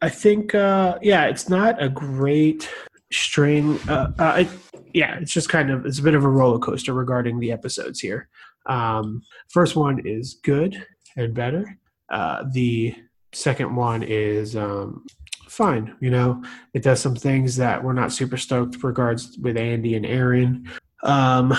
[0.00, 2.68] I think, uh, yeah, it's not a great
[3.12, 3.78] string.
[3.88, 4.48] Uh, uh, it,
[4.94, 8.00] yeah, it's just kind of, it's a bit of a roller coaster regarding the episodes
[8.00, 8.28] here.
[8.64, 11.78] Um, first one is good and better.
[12.08, 12.94] Uh, the
[13.32, 15.04] second one is um,
[15.48, 15.96] fine.
[16.00, 16.42] You know,
[16.74, 20.68] it does some things that we're not super stoked regards with Andy and Erin.
[21.02, 21.54] Um,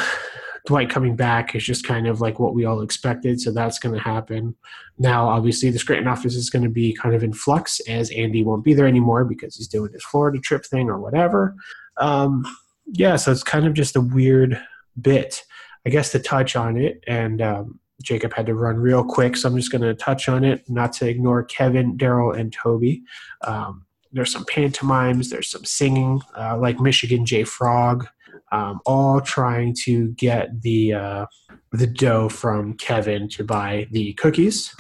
[0.67, 3.95] Dwight coming back is just kind of like what we all expected, so that's going
[3.95, 4.53] to happen.
[4.99, 8.43] Now, obviously, the Scranton office is going to be kind of in flux as Andy
[8.43, 11.55] won't be there anymore because he's doing his Florida trip thing or whatever.
[11.95, 12.45] Um,
[12.85, 14.61] yeah, so it's kind of just a weird
[14.99, 15.41] bit.
[15.85, 19.49] I guess to touch on it, and um, Jacob had to run real quick, so
[19.49, 23.01] I'm just going to touch on it, not to ignore Kevin, Darryl, and Toby.
[23.45, 28.07] Um, there's some pantomimes, there's some singing, uh, like Michigan J Frog,
[28.51, 31.25] um, all trying to get the uh,
[31.73, 34.73] the dough from Kevin to buy the cookies.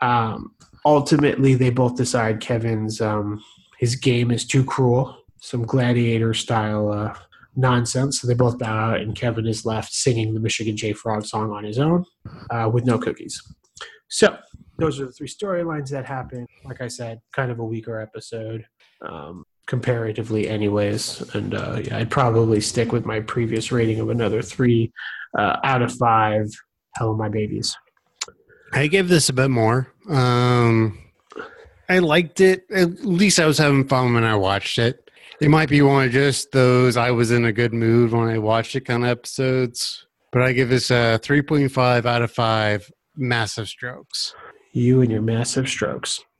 [0.00, 3.42] Um, ultimately, they both decide Kevin's um,
[3.78, 7.14] his game is too cruel, some gladiator style uh,
[7.56, 8.20] nonsense.
[8.20, 11.50] So they both bow out, and Kevin is left singing the Michigan J Frog song
[11.50, 12.04] on his own
[12.50, 13.42] uh, with no cookies.
[14.08, 14.36] So
[14.78, 16.46] those are the three storylines that happen.
[16.64, 18.64] Like I said, kind of a weaker episode
[19.02, 21.34] um, comparatively, anyways.
[21.34, 24.92] And uh, yeah, I'd probably stick with my previous rating of another three
[25.38, 26.46] uh, out of five.
[26.96, 27.76] Hello, my babies.
[28.72, 29.92] I give this a bit more.
[30.08, 30.98] Um,
[31.88, 32.64] I liked it.
[32.70, 35.09] At least I was having fun when I watched it.
[35.40, 38.38] It might be one of just those I was in a good mood when I
[38.38, 40.06] watched it kind of episodes.
[40.32, 44.34] But I give this a 3.5 out of 5 massive strokes.
[44.72, 46.20] You and your massive strokes.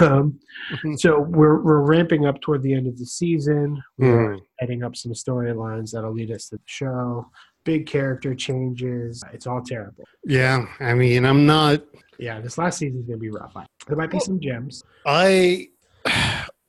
[0.00, 0.40] Um,
[0.96, 3.82] so we're we're ramping up toward the end of the season.
[3.98, 4.40] We're Mm.
[4.58, 7.26] heading up some storylines that'll lead us to the show.
[7.64, 9.22] Big character changes.
[9.34, 10.04] It's all terrible.
[10.24, 11.82] Yeah, I mean, I'm not.
[12.18, 13.52] Yeah, this last season's gonna be rough.
[13.86, 14.82] There might be some gems.
[15.04, 15.68] I.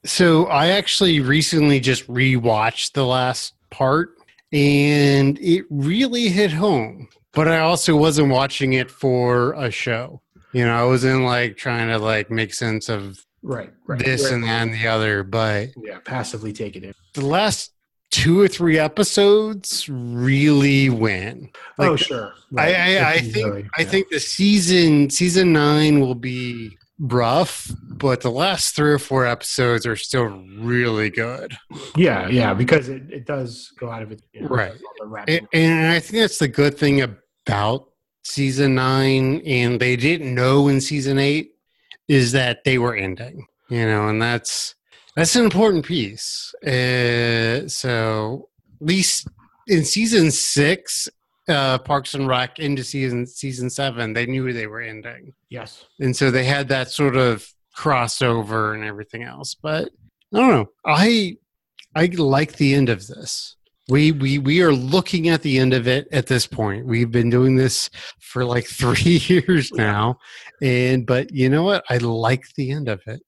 [0.08, 4.12] So I actually recently just rewatched the last part
[4.53, 7.10] and it really hit home.
[7.34, 10.22] But I also wasn't watching it for a show.
[10.53, 13.99] You know, I wasn't like trying to like make sense of Right, right.
[13.99, 14.34] this Right.
[14.34, 15.24] and that and the other.
[15.24, 16.93] But yeah, passively take it in.
[17.14, 17.74] the last
[18.10, 21.49] two or three episodes really win.
[21.78, 22.34] Like, oh, sure.
[22.58, 28.22] I, I, I think really- I think the season season nine will be rough, but
[28.22, 30.26] the last three or four episodes are still
[30.60, 31.56] really good.
[31.95, 34.22] Yeah, yeah, because it, it does go out of it.
[34.34, 34.72] You know, Right.
[34.72, 37.89] all the rap- And, and I think that's the good thing about
[38.24, 41.52] season nine, and they didn't know in season eight
[42.08, 43.45] is that they were ending.
[43.70, 44.76] You know, and that's
[45.16, 46.54] that's an important piece.
[46.66, 48.48] Uh, so
[48.82, 49.28] at least
[49.68, 51.10] in season six,
[51.50, 55.34] uh, Parks and Rec into season season seven, they knew they were ending.
[55.50, 55.86] yes.
[56.00, 59.88] and so they had that sort of crossover and everything else but
[60.34, 61.38] i don't know i
[61.95, 63.56] i like the end of this
[63.88, 67.30] we we we are looking at the end of it at this point we've been
[67.30, 70.18] doing this for like three years now
[70.62, 73.22] and but you know what i like the end of it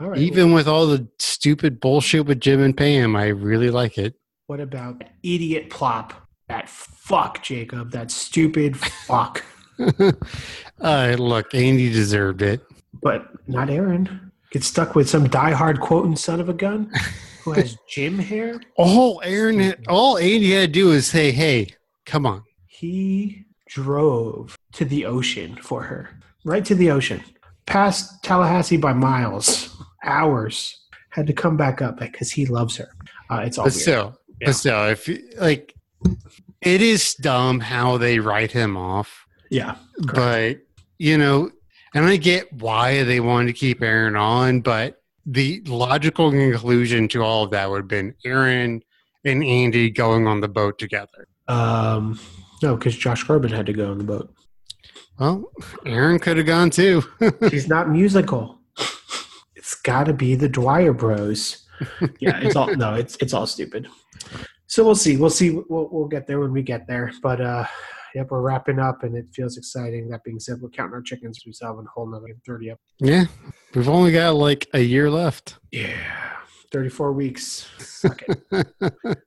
[0.00, 0.18] All right.
[0.18, 4.14] even with all the stupid bullshit with jim and pam i really like it
[4.48, 6.12] What about idiot plop?
[6.50, 7.92] That fuck, Jacob.
[7.92, 9.44] That stupid fuck.
[10.80, 12.60] uh, look andy deserved it
[13.00, 14.32] But not Erin.
[14.50, 16.90] Get stuck with some diehard quoting son of a gun
[17.44, 18.60] who has Jim hair.
[18.76, 21.68] all erin had, all andy had to do is say hey
[22.04, 27.22] come on He drove to the ocean for her, right to the ocean,
[27.66, 29.70] past Tallahassee by miles,
[30.04, 30.76] hours.
[31.10, 32.88] Had to come back up because he loves her.
[33.30, 33.82] Uh, it's all but weird.
[33.82, 34.46] still, Yeah.
[34.46, 35.08] but still, if
[35.40, 35.74] like,
[36.62, 39.26] it is dumb how they write him off.
[39.50, 39.76] yeah,
[40.14, 40.58] But
[40.98, 41.50] you know,
[41.94, 47.22] and I get why they wanted to keep Erin on, but the logical conclusion to
[47.22, 48.82] all of that would have been Erin
[49.24, 51.26] and Andy going on the boat together.
[51.48, 52.18] um,
[52.62, 54.34] no, because Josh Groban had to go on the boat.
[55.18, 55.50] Well,
[55.86, 57.02] Erin could have gone too.
[57.50, 58.58] He's not musical.
[59.56, 61.66] It's got to be the Dwyer Bros.
[62.20, 63.88] Yeah, it's all no, it's it's all stupid.
[64.70, 65.16] So we'll see.
[65.16, 65.50] We'll see.
[65.50, 67.12] We'll, we'll get there when we get there.
[67.22, 67.66] But uh,
[68.14, 70.08] Yep, we're wrapping up, and it feels exciting.
[70.08, 71.40] That being said, we're counting our chickens.
[71.46, 72.78] We still have a whole another thirty up.
[72.98, 73.26] Yeah,
[73.74, 75.58] we've only got like a year left.
[75.70, 75.96] Yeah,
[76.72, 77.68] thirty-four weeks.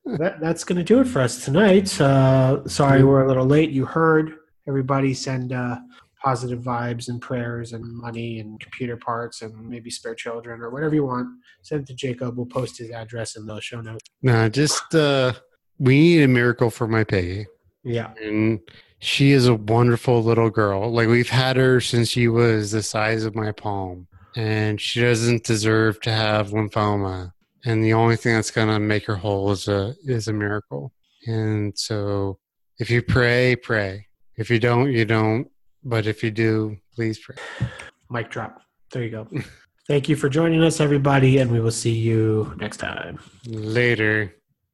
[0.05, 1.99] That, that's going to do it for us tonight.
[1.99, 3.71] Uh, sorry, we're a little late.
[3.71, 4.35] You heard
[4.67, 5.79] everybody send uh,
[6.23, 10.95] positive vibes and prayers and money and computer parts and maybe spare children or whatever
[10.95, 11.27] you want.
[11.61, 12.37] Send it to Jacob.
[12.37, 14.03] We'll post his address in the show notes.
[14.21, 15.33] Nah, just uh,
[15.79, 17.47] we need a miracle for my Peggy.
[17.83, 18.13] Yeah.
[18.21, 18.61] and
[18.99, 20.89] she is a wonderful little girl.
[20.89, 24.07] Like we've had her since she was the size of my palm,
[24.37, 27.33] and she doesn't deserve to have lymphoma.
[27.65, 30.93] And the only thing that's gonna make her whole is a is a miracle.
[31.27, 32.39] And so,
[32.79, 34.07] if you pray, pray.
[34.37, 35.49] If you don't, you don't.
[35.83, 37.35] But if you do, please pray.
[38.09, 38.61] Mic drop.
[38.91, 39.27] There you go.
[39.87, 43.19] Thank you for joining us, everybody, and we will see you next time.
[43.45, 44.33] Later.